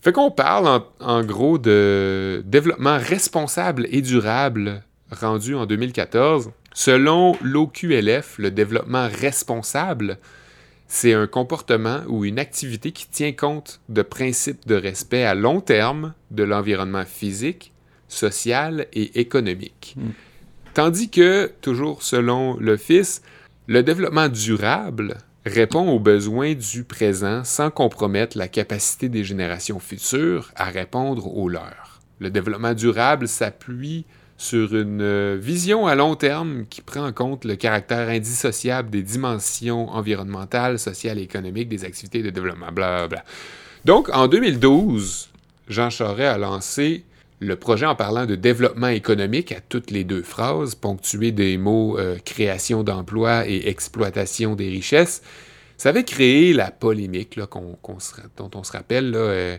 [0.01, 6.51] Fait qu'on parle en, en gros de développement responsable et durable rendu en 2014.
[6.73, 10.17] Selon l'OQLF, le développement responsable,
[10.87, 15.59] c'est un comportement ou une activité qui tient compte de principes de respect à long
[15.59, 17.73] terme de l'environnement physique,
[18.07, 19.95] social et économique.
[20.73, 23.21] Tandis que, toujours selon l'Office,
[23.65, 30.51] le développement durable répond aux besoins du présent sans compromettre la capacité des générations futures
[30.55, 32.01] à répondre aux leurs.
[32.19, 34.05] Le développement durable s'appuie
[34.37, 39.89] sur une vision à long terme qui prend en compte le caractère indissociable des dimensions
[39.89, 42.71] environnementales, sociales et économiques des activités de développement.
[42.71, 43.23] Blablabla.
[43.85, 45.29] Donc, en 2012,
[45.69, 47.03] Jean Charest a lancé
[47.39, 51.97] le projet en parlant de développement économique à toutes les deux phrases, ponctué des mots
[51.97, 55.21] euh, création d'emplois et exploitation des richesses.
[55.77, 59.13] Ça avait créé la polémique dont on se rappelle.
[59.15, 59.57] Euh,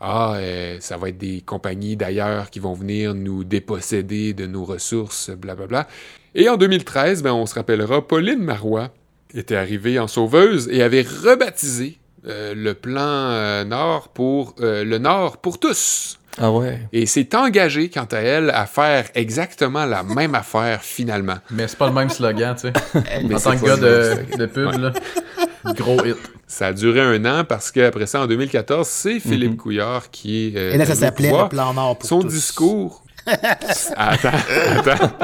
[0.00, 4.64] ah, euh, ça va être des compagnies d'ailleurs qui vont venir nous déposséder de nos
[4.64, 5.86] ressources, blablabla.
[6.34, 8.92] Et en 2013, ben, on se rappellera, Pauline Marois
[9.32, 14.98] était arrivée en sauveuse et avait rebaptisé euh, le plan euh, Nord pour euh, le
[14.98, 16.80] Nord pour tous Ah ouais.
[16.92, 21.36] et s'est engagée, quant à elle, à faire exactement la même affaire finalement.
[21.50, 22.72] Mais c'est pas le même slogan, tu sais.
[23.24, 24.92] Mais en tant que gars de, de pub, là.
[25.74, 26.16] Gros hit.
[26.46, 30.56] Ça a duré un an parce qu'après ça, en 2014, c'est Philippe Couillard qui est.
[30.56, 32.28] euh, Et là, ça s'appelait le plan Nord pour Son tous.
[32.28, 33.02] discours.
[33.96, 34.28] Attends,
[34.86, 35.14] attends.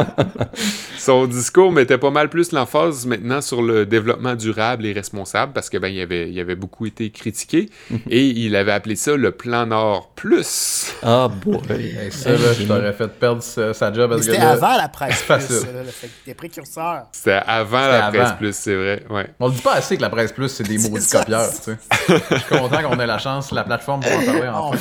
[0.98, 5.70] Son discours mettait pas mal plus l'emphase maintenant sur le développement durable et responsable parce
[5.70, 7.68] que ben il avait, il avait beaucoup été critiqué
[8.10, 10.92] et il avait appelé ça le plan Nord plus.
[11.02, 11.96] Ah boy.
[12.04, 15.26] Et ça, là, je t'aurais fait perdre sa, sa job c'était avant la presse plus,
[15.26, 15.56] Facile.
[15.56, 17.02] ça, là, le fait que t'es précurseur.
[17.12, 18.36] C'était avant la presse avant.
[18.36, 19.02] plus, c'est vrai.
[19.10, 19.26] Ouais.
[19.40, 21.56] On le dit pas assez que la presse plus, c'est des maudits ça, copieurs, tu
[21.62, 21.76] sais.
[22.08, 24.78] Je suis content qu'on ait la chance, la plateforme pour en parler Oh, enfin.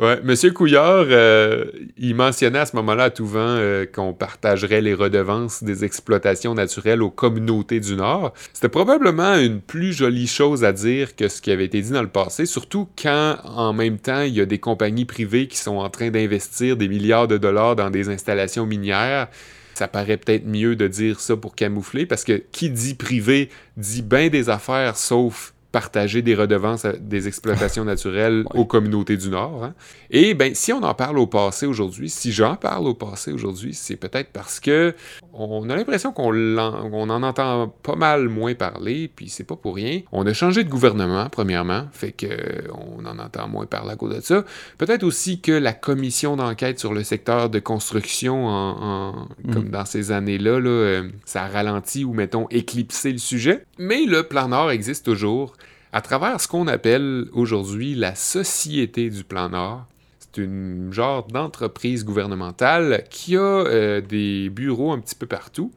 [0.00, 1.64] Ouais, Monsieur Couillard, euh,
[1.96, 6.54] il mentionnait à ce moment-là à tout vent euh, qu'on partagerait les redevances des exploitations
[6.54, 8.32] naturelles aux communautés du Nord.
[8.52, 12.02] C'était probablement une plus jolie chose à dire que ce qui avait été dit dans
[12.02, 15.78] le passé, surtout quand en même temps il y a des compagnies privées qui sont
[15.78, 19.26] en train d'investir des milliards de dollars dans des installations minières.
[19.74, 24.02] Ça paraît peut-être mieux de dire ça pour camoufler parce que qui dit privé dit
[24.02, 29.62] bien des affaires sauf partager des redevances à- des exploitations naturelles aux communautés du Nord.
[29.64, 29.74] hein.
[30.10, 33.74] Et ben, si on en parle au passé aujourd'hui, si j'en parle au passé aujourd'hui,
[33.74, 34.94] c'est peut-être parce que
[35.32, 39.76] on a l'impression qu'on on en entend pas mal moins parler, puis c'est pas pour
[39.76, 40.00] rien.
[40.12, 43.96] On a changé de gouvernement, premièrement, fait que euh, on en entend moins parler à
[43.96, 44.44] cause de ça.
[44.78, 49.84] Peut-être aussi que la commission d'enquête sur le secteur de construction, en, en- comme dans
[49.84, 53.64] ces années-là, là, euh, ça a ralenti ou, mettons, éclipsé le sujet.
[53.78, 55.54] Mais le plan Nord existe toujours
[55.92, 59.86] à travers ce qu'on appelle aujourd'hui la Société du plan Nord.
[60.32, 65.72] C'est une genre d'entreprise gouvernementale qui a euh, des bureaux un petit peu partout,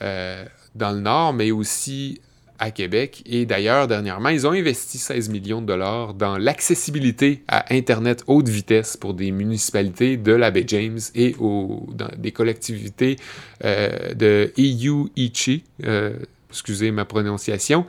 [0.00, 2.20] euh, dans le Nord, mais aussi
[2.62, 3.24] à Québec.
[3.26, 8.48] Et d'ailleurs, dernièrement, ils ont investi 16 millions de dollars dans l'accessibilité à Internet haute
[8.48, 13.16] vitesse pour des municipalités de la baie James et dans des collectivités
[13.64, 16.14] euh, de EU-ICHI, euh,
[16.50, 17.84] excusez ma prononciation.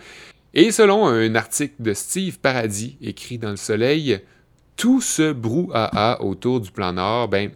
[0.56, 4.22] Et selon un article de Steve Paradis écrit dans Le Soleil,
[4.76, 7.52] tout ce brouhaha autour du plan Nord, ben,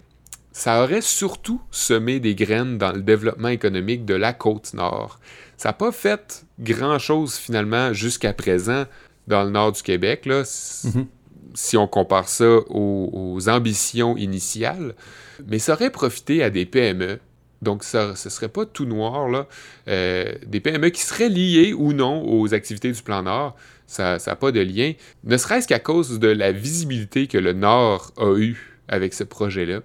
[0.52, 5.20] ça aurait surtout semé des graines dans le développement économique de la côte nord.
[5.56, 8.86] Ça n'a pas fait grand-chose finalement jusqu'à présent
[9.28, 10.88] dans le nord du Québec, là, s-
[11.54, 14.94] si on compare ça aux, aux ambitions initiales,
[15.48, 17.20] mais ça aurait profité à des PME.
[17.64, 19.48] Donc, ça, ce serait pas tout noir, là.
[19.88, 23.56] Euh, des PME qui seraient liées ou non aux activités du plan Nord.
[23.88, 28.12] Ça n'a pas de lien, ne serait-ce qu'à cause de la visibilité que le Nord
[28.18, 29.80] a eue avec ce projet-là.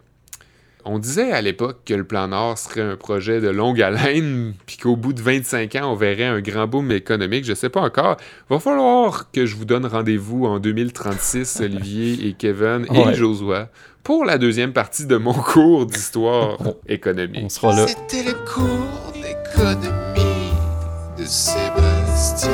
[0.84, 4.76] On disait à l'époque que le plan Nord serait un projet de longue haleine, puis
[4.78, 7.44] qu'au bout de 25 ans, on verrait un grand boom économique.
[7.44, 8.16] Je sais pas encore.
[8.50, 13.14] Va falloir que je vous donne rendez-vous en 2036, Olivier et Kevin et Ouais.
[13.14, 13.68] Josua,
[14.02, 17.52] pour la deuxième partie de mon cours d'histoire On économique.
[17.52, 17.86] sera là.
[17.86, 20.50] C'était le cours d'économie
[21.16, 22.50] de Sébastien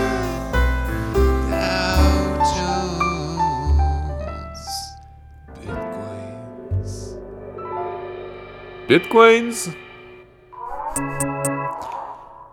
[8.89, 9.75] Bitcoins!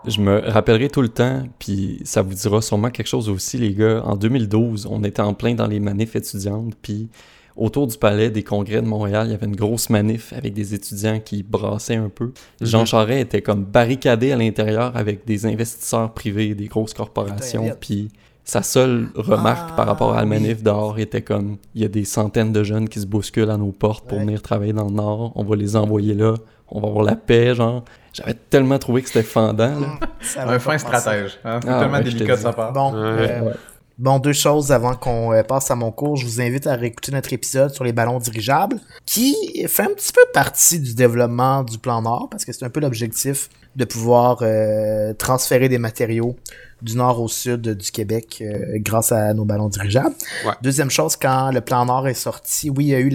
[0.05, 3.73] Je me rappellerai tout le temps, puis ça vous dira sûrement quelque chose aussi, les
[3.73, 4.01] gars.
[4.03, 7.07] En 2012, on était en plein dans les manifs étudiantes, puis
[7.55, 10.73] autour du palais des congrès de Montréal, il y avait une grosse manif avec des
[10.73, 12.33] étudiants qui brassaient un peu.
[12.59, 18.09] Jean Charest était comme barricadé à l'intérieur avec des investisseurs privés, des grosses corporations, puis
[18.45, 20.29] sa seule remarque Ah, par rapport à la oui.
[20.29, 23.57] manif dehors était comme il y a des centaines de jeunes qui se bousculent à
[23.57, 24.23] nos portes pour Ouais.
[24.23, 26.35] venir travailler dans le Nord, on va les envoyer là,
[26.69, 27.83] on va avoir la paix, genre.
[28.13, 29.99] J'avais tellement trouvé que c'était fendant, là.
[30.37, 31.37] Un fin stratège.
[31.43, 31.59] hein.
[31.61, 32.71] C'est Ah, tellement ouais, délicat de sa part.
[32.71, 33.29] Bon, Ouais.
[33.31, 33.51] euh,
[33.97, 36.15] bon, deux choses avant qu'on euh, passe à mon cours.
[36.15, 39.35] Je vous invite à réécouter notre épisode sur les ballons dirigeables, qui
[39.67, 42.79] fait un petit peu partie du développement du plan Nord, parce que c'est un peu
[42.79, 46.35] l'objectif de pouvoir euh, transférer des matériaux
[46.81, 50.15] du nord au sud du Québec euh, grâce à nos ballons dirigeables.
[50.45, 50.53] Ouais.
[50.61, 53.11] Deuxième chose, quand le plan Nord est sorti, oui, il y a eu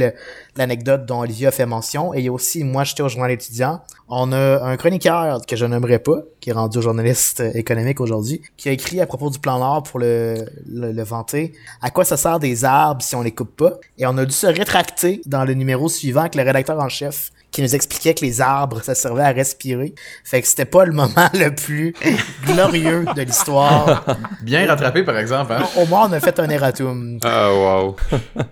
[0.57, 3.31] l'anecdote dont Olivier a fait mention, et il y a aussi, moi j'étais au journal
[3.31, 7.51] étudiant, on a un chroniqueur que je n'aimerais pas, qui est rendu au journaliste euh,
[7.55, 11.53] économique aujourd'hui, qui a écrit à propos du plan Nord pour le, le, le vanter,
[11.83, 14.33] à quoi ça sert des arbres si on les coupe pas, et on a dû
[14.33, 18.25] se rétracter dans le numéro suivant avec le rédacteur en chef qui nous expliquait que
[18.25, 19.95] les arbres, ça servait à respirer.
[20.25, 21.95] Fait que c'était pas le moment le plus
[22.47, 24.05] glorieux de l'histoire.
[24.43, 25.53] Bien rattrapé, par exemple.
[25.53, 25.65] Hein?
[25.77, 27.19] Au moins, on a fait un erratum.
[27.25, 27.97] Ah, wow.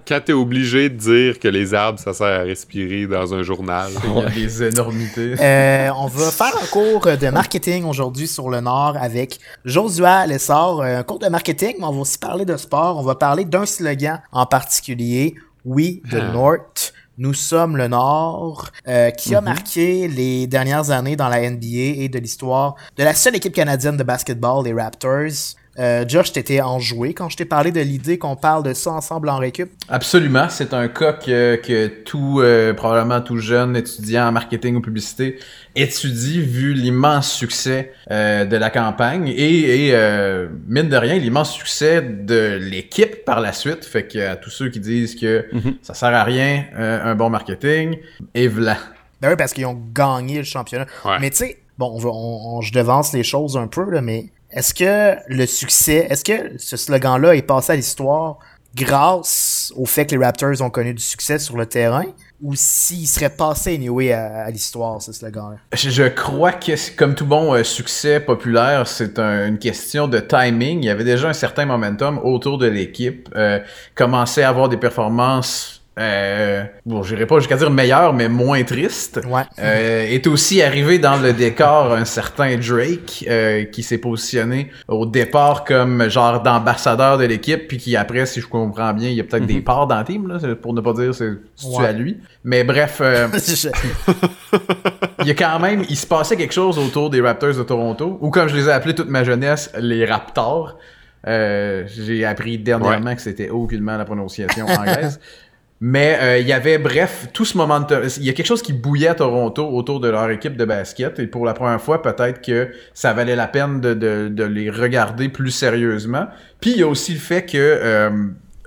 [0.06, 3.90] Quand t'es obligé de dire que les arbres, ça sert à respirer dans un journal.
[4.04, 5.34] Il y a des énormités.
[5.40, 10.80] Euh, on va faire un cours de marketing aujourd'hui sur le Nord avec Josua Lessard.
[10.80, 12.98] Euh, Un cours de marketing, mais on va aussi parler de sport.
[12.98, 15.34] On va parler d'un slogan en particulier.
[15.64, 16.32] We the Ah.
[16.32, 16.92] North.
[17.20, 22.08] Nous sommes le Nord, euh, qui a marqué les dernières années dans la NBA et
[22.08, 25.56] de l'histoire de la seule équipe canadienne de basketball, les Raptors.
[25.78, 29.28] Euh, Josh, t'étais enjoué quand je t'ai parlé de l'idée qu'on parle de ça ensemble
[29.28, 29.70] en récup?
[29.88, 34.80] Absolument, c'est un cas que, que tout, euh, probablement tout jeune étudiant en marketing ou
[34.80, 35.38] publicité
[35.76, 41.52] étudie vu l'immense succès euh, de la campagne et, et euh, mine de rien, l'immense
[41.52, 43.84] succès de l'équipe par la suite.
[43.84, 45.76] Fait que à tous ceux qui disent que Mhm.
[45.82, 47.98] ça sert à rien, euh, un bon marketing,
[48.34, 48.76] et voilà.
[49.20, 50.86] Ben oui, parce qu'ils ont gagné le championnat.
[51.04, 51.18] Ouais.
[51.20, 54.00] Mais tu sais, bon, on, va- on- on- je devance les choses un peu, là,
[54.00, 58.38] mais est-ce que le succès, est-ce que ce slogan-là est passé à l'histoire
[58.74, 62.04] grâce au fait que les Raptors ont connu du succès sur le terrain?
[62.40, 65.56] Ou s'il serait passé anyway à, à l'histoire, ce slogan-là?
[65.74, 70.78] Je, crois que, comme tout bon euh, succès populaire, c'est un- une question de timing.
[70.78, 73.28] Il y avait déjà un certain momentum autour de l'équipe.
[73.34, 73.58] Euh,
[73.96, 79.20] commençait à avoir des performances, euh, bon, j'irai pas jusqu'à dire meilleures, mais moins tristes.
[79.28, 79.42] Ouais.
[79.58, 85.06] Euh, est aussi arrivé dans le décor un certain Drake euh, qui s'est positionné au
[85.06, 89.20] départ comme genre d'ambassadeur de l'équipe puis qui après si je comprends bien il y
[89.20, 91.30] a peut-être des parts dans le team là, pour ne pas dire c'est
[91.64, 91.86] Ouais.
[91.86, 93.26] à lui mais bref euh,
[95.20, 98.18] il y a quand même, il se passait quelque chose autour des Raptors de Toronto,
[98.20, 100.78] ou comme je les ai appelés toute ma jeunesse, les Raptors.
[101.26, 105.20] J'ai appris dernièrement que c'était aucunement la prononciation anglaise.
[105.80, 108.02] Mais euh, il y avait, bref, tout ce moment de...
[108.18, 111.18] Il y a quelque chose qui bouillait à Toronto autour de leur équipe de basket.
[111.20, 115.50] Et pour la première fois, peut-être que ça valait la peine de, les regarder plus
[115.50, 116.26] sérieusement.
[116.60, 117.56] Puis il y a aussi le fait que...
[117.56, 118.10] euh,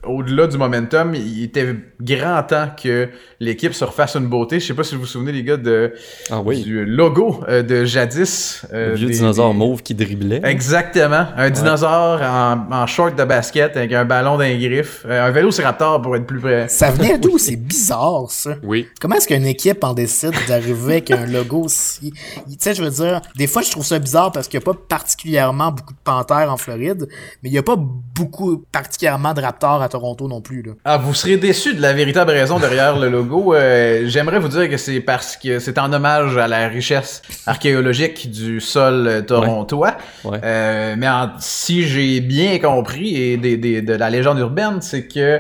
[0.05, 3.09] au-delà du momentum, il était grand temps que
[3.39, 4.59] l'équipe se refasse une beauté.
[4.59, 5.93] Je sais pas si vous vous souvenez, les gars, de,
[6.31, 8.65] Ah oui, du logo euh, de jadis.
[8.73, 10.41] euh, le vieux des- dinosaure des- mauve qui driblait.
[10.43, 11.25] Exactement.
[11.37, 15.05] Un dinosaure en, en short de basket avec un ballon d'un griffe.
[15.07, 16.67] Euh, un vélociraptor pour être plus près.
[16.67, 17.37] Ça venait d'où?
[17.37, 18.55] C'est bizarre, ça.
[18.63, 18.87] Oui.
[18.99, 22.11] Comment est-ce qu'une équipe en décide d'arriver avec un logo aussi...
[22.11, 24.73] Tu sais, je veux dire, des fois, je trouve ça bizarre parce qu'il n'y a
[24.73, 27.07] pas particulièrement beaucoup de panthères en Floride,
[27.43, 30.71] mais il n'y a pas beaucoup particulièrement de raptors à Toronto non plus, là.
[30.85, 33.53] Ah, vous serez déçus de la véritable raison derrière le logo.
[33.53, 38.31] Euh, J'aimerais vous dire que c'est parce que c'est en hommage à la richesse archéologique
[38.31, 39.95] du sol euh, torontois.
[40.23, 40.39] Ouais.
[40.43, 45.07] Euh, mais en- si j'ai bien compris et des, des- de la légende urbaine, c'est
[45.07, 45.39] que euh,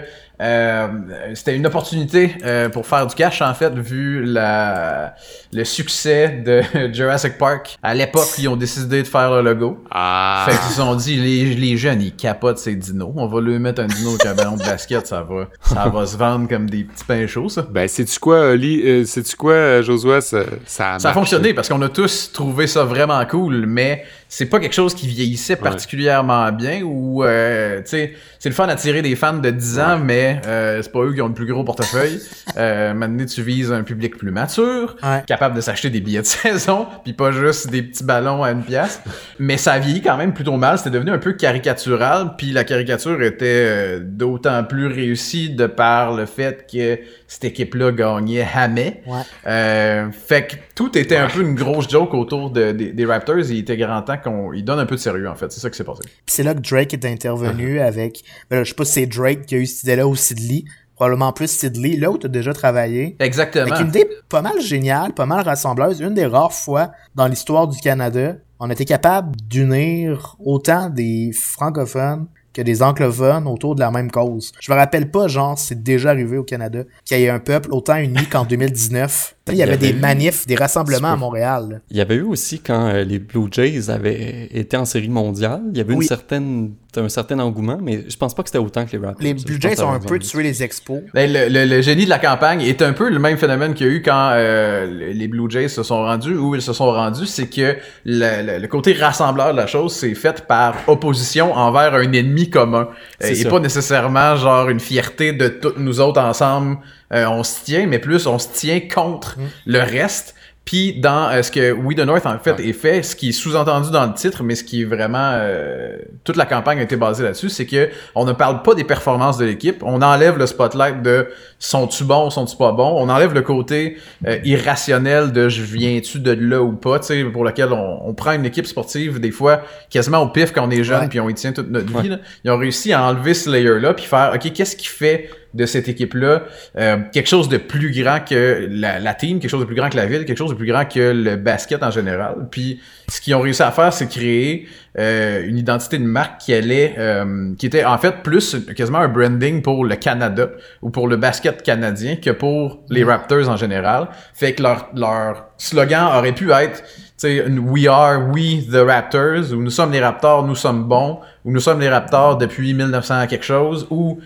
[1.35, 5.15] c'était une opportunité euh, pour faire du cash en fait vu la
[5.53, 6.61] le succès de
[6.93, 9.83] Jurassic Park à l'époque ils ont décidé de faire le logo.
[9.91, 10.45] Ah.
[10.47, 13.11] Fait qu'ils se sont dit, les, les jeunes, ils capotent ces dinos.
[13.15, 16.05] On va lui mettre un dino avec un ballon de basket, ça va, ça va
[16.05, 17.67] se vendre comme des petits pains chauds, ça.
[17.69, 18.81] Ben, sais-tu quoi, Oli?
[18.83, 20.21] Euh, sais-tu quoi, euh, Josué?
[20.21, 24.05] Ça, ça a, Ça a fonctionné parce qu'on a tous trouvé ça vraiment cool, mais
[24.27, 28.67] c'est pas quelque chose qui vieillissait particulièrement bien ou, euh, tu sais, c'est le fun
[28.67, 31.33] d'attirer des fans de 10 ans, mais mais euh, c'est pas eux qui ont le
[31.33, 32.19] plus gros portefeuille.
[32.57, 35.23] euh, maintenant, tu vises un public plus mature, Ouais.
[35.27, 38.63] capable de s'acheter des billets de saison, puis pas juste des petits ballons à une
[38.63, 39.01] pièce.
[39.39, 40.77] Mais ça vieillit quand même plutôt mal.
[40.77, 46.13] C'était devenu un peu caricatural, puis la caricature était euh, d'autant plus réussie de par
[46.13, 46.99] le fait que
[47.33, 49.01] cette équipe-là gagnait jamais.
[49.07, 49.21] Ouais.
[49.47, 53.37] Euh, fait que tout était un peu une grosse joke autour de- des- des Raptors.
[53.37, 55.49] Et il était grand temps qu'on il donne un peu de sérieux, en fait.
[55.49, 56.01] C'est ça qui s'est passé.
[56.03, 57.85] Puis c'est là que Drake est intervenu Uh-huh.
[57.87, 58.21] avec.
[58.49, 60.65] Ben là, je sais pas si c'est Drake qui a eu cette idée-là ou Sidley.
[60.95, 63.15] Probablement plus Sidley, là où tu as déjà travaillé.
[63.19, 63.65] Exactement.
[63.71, 66.01] Avec une idée pas mal géniale, pas mal rassembleuse.
[66.01, 72.27] Une des rares fois dans l'histoire du Canada, on était capable d'unir autant des francophones
[72.53, 74.51] que des anglophones autour de la même cause.
[74.59, 77.69] Je me rappelle pas, genre, c'est déjà arrivé au Canada qu'il y ait un peuple
[77.71, 79.35] autant uni qu'en 2019.
[79.49, 81.65] Il y avait des manifs, des rassemblements à Montréal.
[81.71, 81.75] là.
[81.89, 85.61] Il y avait eu aussi quand euh, les Blue Jays avaient été en série mondiale,
[85.71, 86.03] il y avait Oui.
[86.05, 89.23] une certaine, un certain engouement, mais je pense pas que c'était autant que les Raptors.
[89.23, 90.99] Les Blue Jays ont un peu tué les expos.
[91.15, 93.87] Ben, le, le- le génie de la campagne est un peu le même phénomène qu'il
[93.87, 96.91] y a eu quand euh, les Blue Jays se sont rendus, où ils se sont
[96.91, 101.51] rendus, c'est que le, le- le côté rassembleur de la chose, c'est fait par opposition
[101.55, 102.89] envers un ennemi commun.
[103.23, 103.49] Euh, et ça.
[103.49, 106.77] pas nécessairement genre une fierté de toutes nous autres ensemble,
[107.13, 110.35] euh, on se tient, mais plus on se tient contre le reste.
[110.63, 113.31] Puis dans euh, ce que We the North en fait est fait, ce qui est
[113.31, 116.95] sous-entendu dans le titre, mais ce qui est vraiment euh, toute la campagne a été
[116.95, 120.45] basée là-dessus, c'est que on ne parle pas des performances de l'équipe, on enlève le
[120.45, 123.97] spotlight de sont-tu bons, sont-tu pas bons, on enlève le côté
[124.27, 128.13] euh, irrationnel de je viens-tu de là ou pas, tu sais, pour lequel on, on
[128.13, 131.27] prend une équipe sportive des fois quasiment au pif quand on est jeune puis on
[131.27, 132.09] y tient toute notre vie.
[132.09, 132.19] là.
[132.45, 135.89] Ils ont réussi à enlever ce layer-là puis faire ok qu'est-ce qui fait de cette
[135.89, 136.43] équipe-là
[136.77, 139.89] euh, quelque chose de plus grand que la, la team, quelque chose de plus grand
[139.89, 142.47] que la ville, quelque chose de plus grand que le basket en général.
[142.49, 146.53] Puis ce qu'ils ont réussi à faire, c'est créer euh, une identité de marque qui
[146.53, 150.49] allait, euh, qui était en fait plus quasiment un branding pour le Canada
[150.81, 154.09] ou pour le basket canadien que pour les Raptors en général.
[154.33, 156.83] Fait que leur, leur slogan aurait pu être
[157.21, 161.19] tu sais, We are we the Raptors, ou nous sommes les Raptors, nous sommes bons,
[161.45, 164.19] ou nous sommes les Raptors depuis 1900 quelque chose, ou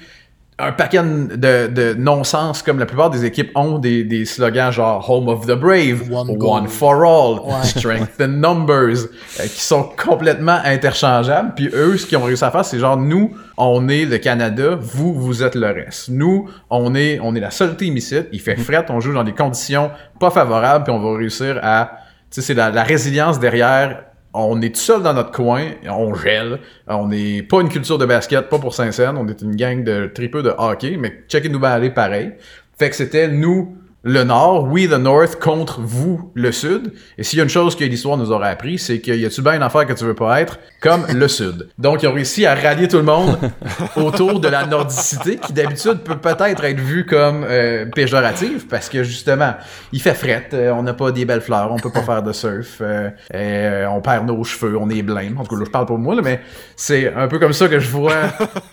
[0.57, 5.09] un paquet de, de non-sens comme la plupart des équipes ont des, des slogans genre
[5.09, 7.63] Home of the Brave, One for All, Ouais.
[7.65, 9.03] Strength in Numbers,
[9.39, 11.53] euh, qui sont complètement interchangeables.
[11.57, 14.77] Puis eux, ce qu'ils ont réussi à faire, c'est genre nous, on est le Canada,
[14.79, 16.07] vous, vous êtes le reste.
[16.07, 18.15] Nous, on est, on est la seule team ici.
[18.31, 19.91] Il fait fret, on joue dans des conditions
[20.21, 21.97] pas favorables, puis on va réussir à,
[22.31, 24.03] tu sais, c'est la, la résilience derrière
[24.35, 28.05] on est tout seul dans notre coin, on gèle, on n'est pas une culture de
[28.05, 31.69] basket, pas pour Saint-Saëns, on est une gang de tripeux de hockey, mais checkez-nous bien
[31.69, 32.33] aller pareil.
[32.77, 33.77] Fait que c'était nous,
[34.07, 36.93] le Nord, we the North, contre vous, le Sud.
[37.17, 39.41] Et s'il y a une chose que l'histoire nous aurait appris, c'est qu'il y a-tu
[39.41, 41.69] bien une affaire que tu veux pas être, comme le Sud.
[41.79, 43.35] Donc, ils ont réussi à rallier tout le monde
[43.95, 49.01] autour de la nordicité, qui d'habitude peut peut-être être vue comme euh, péjorative, parce que
[49.01, 49.55] justement,
[49.91, 52.31] il fait fret, euh, on n'a pas des belles fleurs, on peut pas faire de
[52.31, 55.35] surf, euh, euh, on perd nos cheveux, on est blême.
[55.39, 56.41] En tout cas, là, je parle pour moi, là, mais
[56.75, 58.27] c'est un peu comme ça que je vois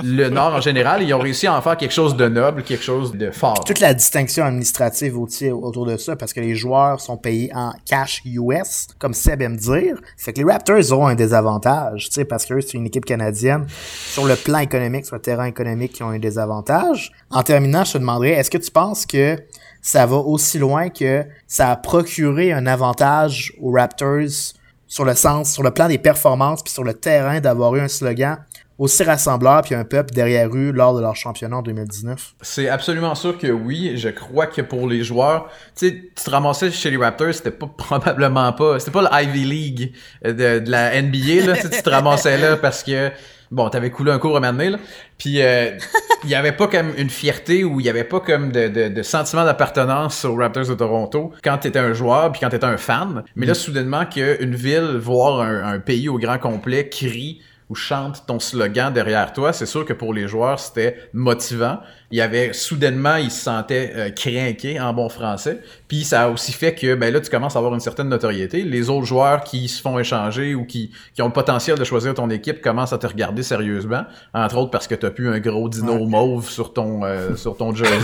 [0.04, 1.02] le Nord en général.
[1.02, 3.64] Ils ont réussi à en faire quelque chose de noble, quelque chose de fort.
[3.64, 8.22] toute la distinction administrative autour de ça, parce que les joueurs sont payés en cash
[8.24, 9.96] US, comme Seb aime dire.
[10.16, 13.66] Fait que les Raptors ont un désavantage, tu parce que c'est une équipe canadienne.
[13.68, 17.12] Sur le plan économique, sur le terrain économique, qui ont un désavantage.
[17.30, 19.36] En terminant, je te demanderais, est-ce que tu penses que
[19.80, 24.54] ça va aussi loin que ça a procuré un avantage aux Raptors
[24.86, 27.88] sur le sens, sur le plan des performances, puis sur le terrain d'avoir eu un
[27.88, 28.36] slogan
[28.82, 32.34] aussi rassembleur puis un peuple derrière eux lors de leur championnat en 2019?
[32.40, 33.92] C'est absolument sûr que oui.
[33.96, 37.52] Je crois que pour les joueurs, tu sais, tu te ramassais chez les Raptors, c'était
[37.52, 39.92] pas probablement pas, c'était pas l'Ivy League
[40.24, 41.56] de, de la NBA là.
[41.56, 43.12] Tu te ramassais là parce que
[43.52, 44.78] bon, t'avais coulé un cours à m'amener là.
[45.16, 45.70] Puis euh,
[46.24, 49.44] il y avait pas comme une fierté ou il y avait pas comme de, sentiment
[49.44, 53.22] d'appartenance aux Raptors de Toronto quand t'étais un joueur puis quand t'étais un fan.
[53.36, 57.42] Mais là, soudainement, qu'une ville, voire un, un pays au grand complet crie
[57.72, 61.80] ou chante ton slogan derrière toi, c'est sûr que pour les joueurs, c'était motivant.
[62.12, 65.60] Il y avait soudainement, ils se sentaient euh, crinqués en bon français.
[65.88, 68.62] Puis ça a aussi fait que ben là, tu commences à avoir une certaine notoriété.
[68.62, 72.14] Les autres joueurs qui se font échanger ou qui, qui ont le potentiel de choisir
[72.14, 74.04] ton équipe commencent à te regarder sérieusement.
[74.32, 77.74] Entre autres parce que t'as plus un gros dino mauve sur ton euh, sur ton
[77.74, 77.94] jersey.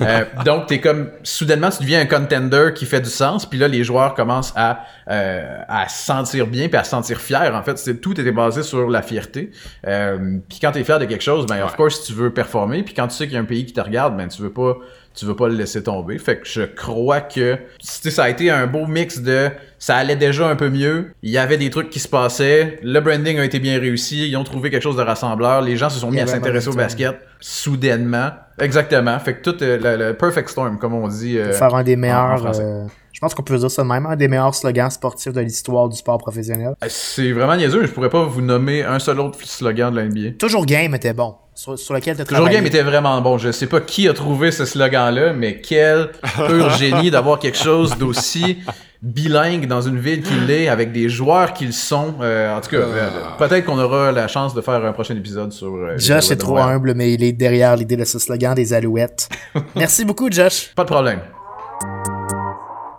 [0.00, 3.46] Euh, donc t'es comme soudainement tu deviens un contender qui fait du sens.
[3.46, 7.20] Puis là, les joueurs commencent à euh, à se sentir bien puis à se sentir
[7.20, 7.50] fiers.
[7.52, 9.50] En fait, c'est tout était basé sur la fierté.
[9.86, 12.82] Euh, puis quand t'es fier de quelque chose, ben of course tu veux performer.
[12.82, 14.52] Puis quand tu sais qu'il y a un pays qui te regarde, ben tu veux
[14.52, 14.76] pas
[15.16, 16.18] tu veux pas le laisser tomber.
[16.18, 20.48] Fait que je crois que ça a été un beau mix de ça allait déjà
[20.48, 23.60] un peu mieux, il y avait des trucs qui se passaient, le branding a été
[23.60, 26.26] bien réussi, ils ont trouvé quelque chose de rassembleur, les gens se sont mis à
[26.26, 28.30] s'intéresser au basket soudainement.
[28.58, 29.18] Exactement.
[29.20, 31.94] Fait que tout euh, le, le perfect storm comme on dit euh, faire un des
[31.94, 32.60] en- en meilleurs.
[32.60, 35.88] euh, je pense qu'on peut dire ça même, un des meilleurs slogans sportifs de l'histoire
[35.88, 36.74] du sport professionnel.
[36.82, 39.96] Euh, C'est vraiment niaiseux, mais je pourrais pas vous nommer un seul autre slogan de
[40.00, 40.36] la NBA.
[40.38, 43.38] Toujours game était bon, sur, sur lequel tu Toujours Game était vraiment bon.
[43.38, 47.96] Je sais pas qui a trouvé ce slogan-là, mais quel pur génie d'avoir quelque chose
[47.96, 48.58] d'aussi
[49.00, 52.14] bilingue dans une ville qu'il l'est, avec des joueurs qu'ils sont.
[52.20, 55.52] Euh, en tout cas, euh, peut-être qu'on aura la chance de faire un prochain épisode
[55.52, 55.74] sur.
[55.74, 59.28] euh, Josh est trop humble, mais il est derrière l'idée de ce slogan des Alouettes.
[59.76, 60.70] Merci beaucoup, Josh.
[60.74, 61.20] Pas de problème.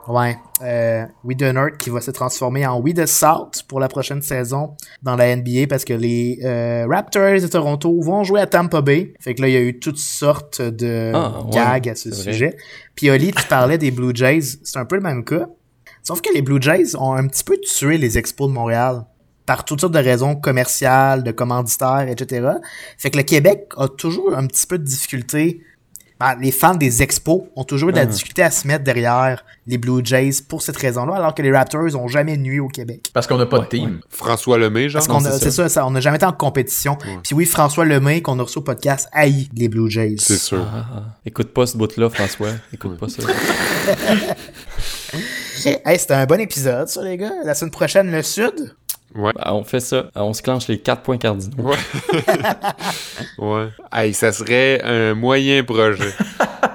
[0.08, 0.38] Ouais.
[0.62, 4.22] Euh, We the North qui va se transformer en We the South pour la prochaine
[4.22, 8.82] saison dans la NBA parce que les euh, Raptors de Toronto vont jouer à Tampa
[8.82, 9.14] Bay.
[9.20, 12.12] Fait que là, il y a eu toutes sortes de Ah, ouais, gags à ce
[12.12, 12.34] c'est vrai.
[12.34, 12.58] sujet.
[12.96, 14.58] Puis Oli, tu parlais des Blue Jays.
[14.64, 15.48] C'est un peu le même cas.
[16.04, 19.06] Sauf que les Blue Jays ont un petit peu tué les expos de Montréal
[19.48, 22.48] par toutes sortes de raisons commerciales, de commanditaires, etc.
[22.98, 25.62] Fait que le Québec a toujours un petit peu de difficulté.
[26.20, 29.44] Ben, les fans des expos ont toujours eu de la difficulté à se mettre derrière
[29.68, 33.08] les Blue Jays pour cette raison-là, alors que les Raptors ont jamais nuit au Québec.
[33.14, 34.00] Parce qu'on n'a pas de Ouais, team.
[34.10, 35.00] François Lemay, genre?
[35.00, 36.98] Parce qu'on non, a, c'est c'est ça, ça, on n'a jamais été en compétition.
[37.24, 40.16] Puis oui, François Lemay, qu'on a reçu au podcast, haït les Blue Jays.
[40.20, 40.66] C'est sûr.
[40.74, 41.04] Ah, ah.
[41.26, 42.52] Écoute pas ce bout-là, François.
[42.74, 43.24] Écoute pas ça.
[45.86, 47.32] Hey, c'était un bon épisode, ça, les gars.
[47.44, 48.76] La semaine prochaine, le Sud.
[49.16, 50.06] Ben, on fait ça.
[50.16, 51.72] On se clenche les quatre points cardinaux.
[53.38, 53.68] Ouais.
[53.94, 56.10] Hey, ça serait un moyen projet.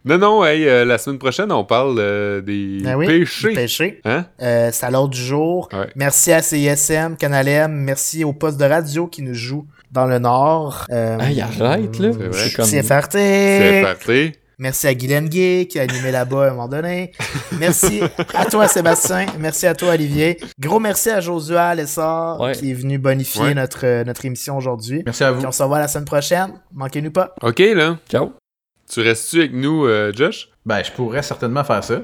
[0.05, 3.53] non, non, hey, euh, la semaine prochaine, on parle euh, des Ben oui, péchés.
[3.55, 4.01] péché.
[4.05, 4.27] Hein?
[4.43, 5.69] Euh, c'est à l'ordre du jour.
[5.73, 5.89] Ouais.
[5.97, 7.73] Merci à CISM, Canal M.
[7.73, 10.87] Merci au poste de radio qui nous joue dans le Nord.
[10.91, 12.11] Euh, Hey, arrête, là.
[12.13, 12.33] C'est vrai.
[12.33, 12.67] C'est comme...
[12.67, 13.13] CFRT.
[13.13, 14.33] C'est parti.
[14.61, 17.13] Merci à Guylaine Gay qui a animé là-bas à un moment donné.
[17.59, 18.03] Merci
[18.35, 19.25] à toi Sébastien.
[19.39, 20.39] Merci à toi Olivier.
[20.59, 22.53] Gros merci à Josua Lessard Ouais.
[22.53, 23.55] qui est venu bonifier Ouais.
[23.55, 25.03] notre, notre émission aujourd'hui.
[25.07, 25.39] Merci à vous.
[25.39, 26.53] Puis on se revoit la semaine prochaine.
[26.75, 27.35] Manquez-nous pas.
[27.43, 27.97] OK, là.
[28.11, 28.35] Ciao.
[28.93, 30.49] Tu restes-tu avec nous, euh, Josh?
[30.67, 32.03] Ben, je pourrais certainement faire ça.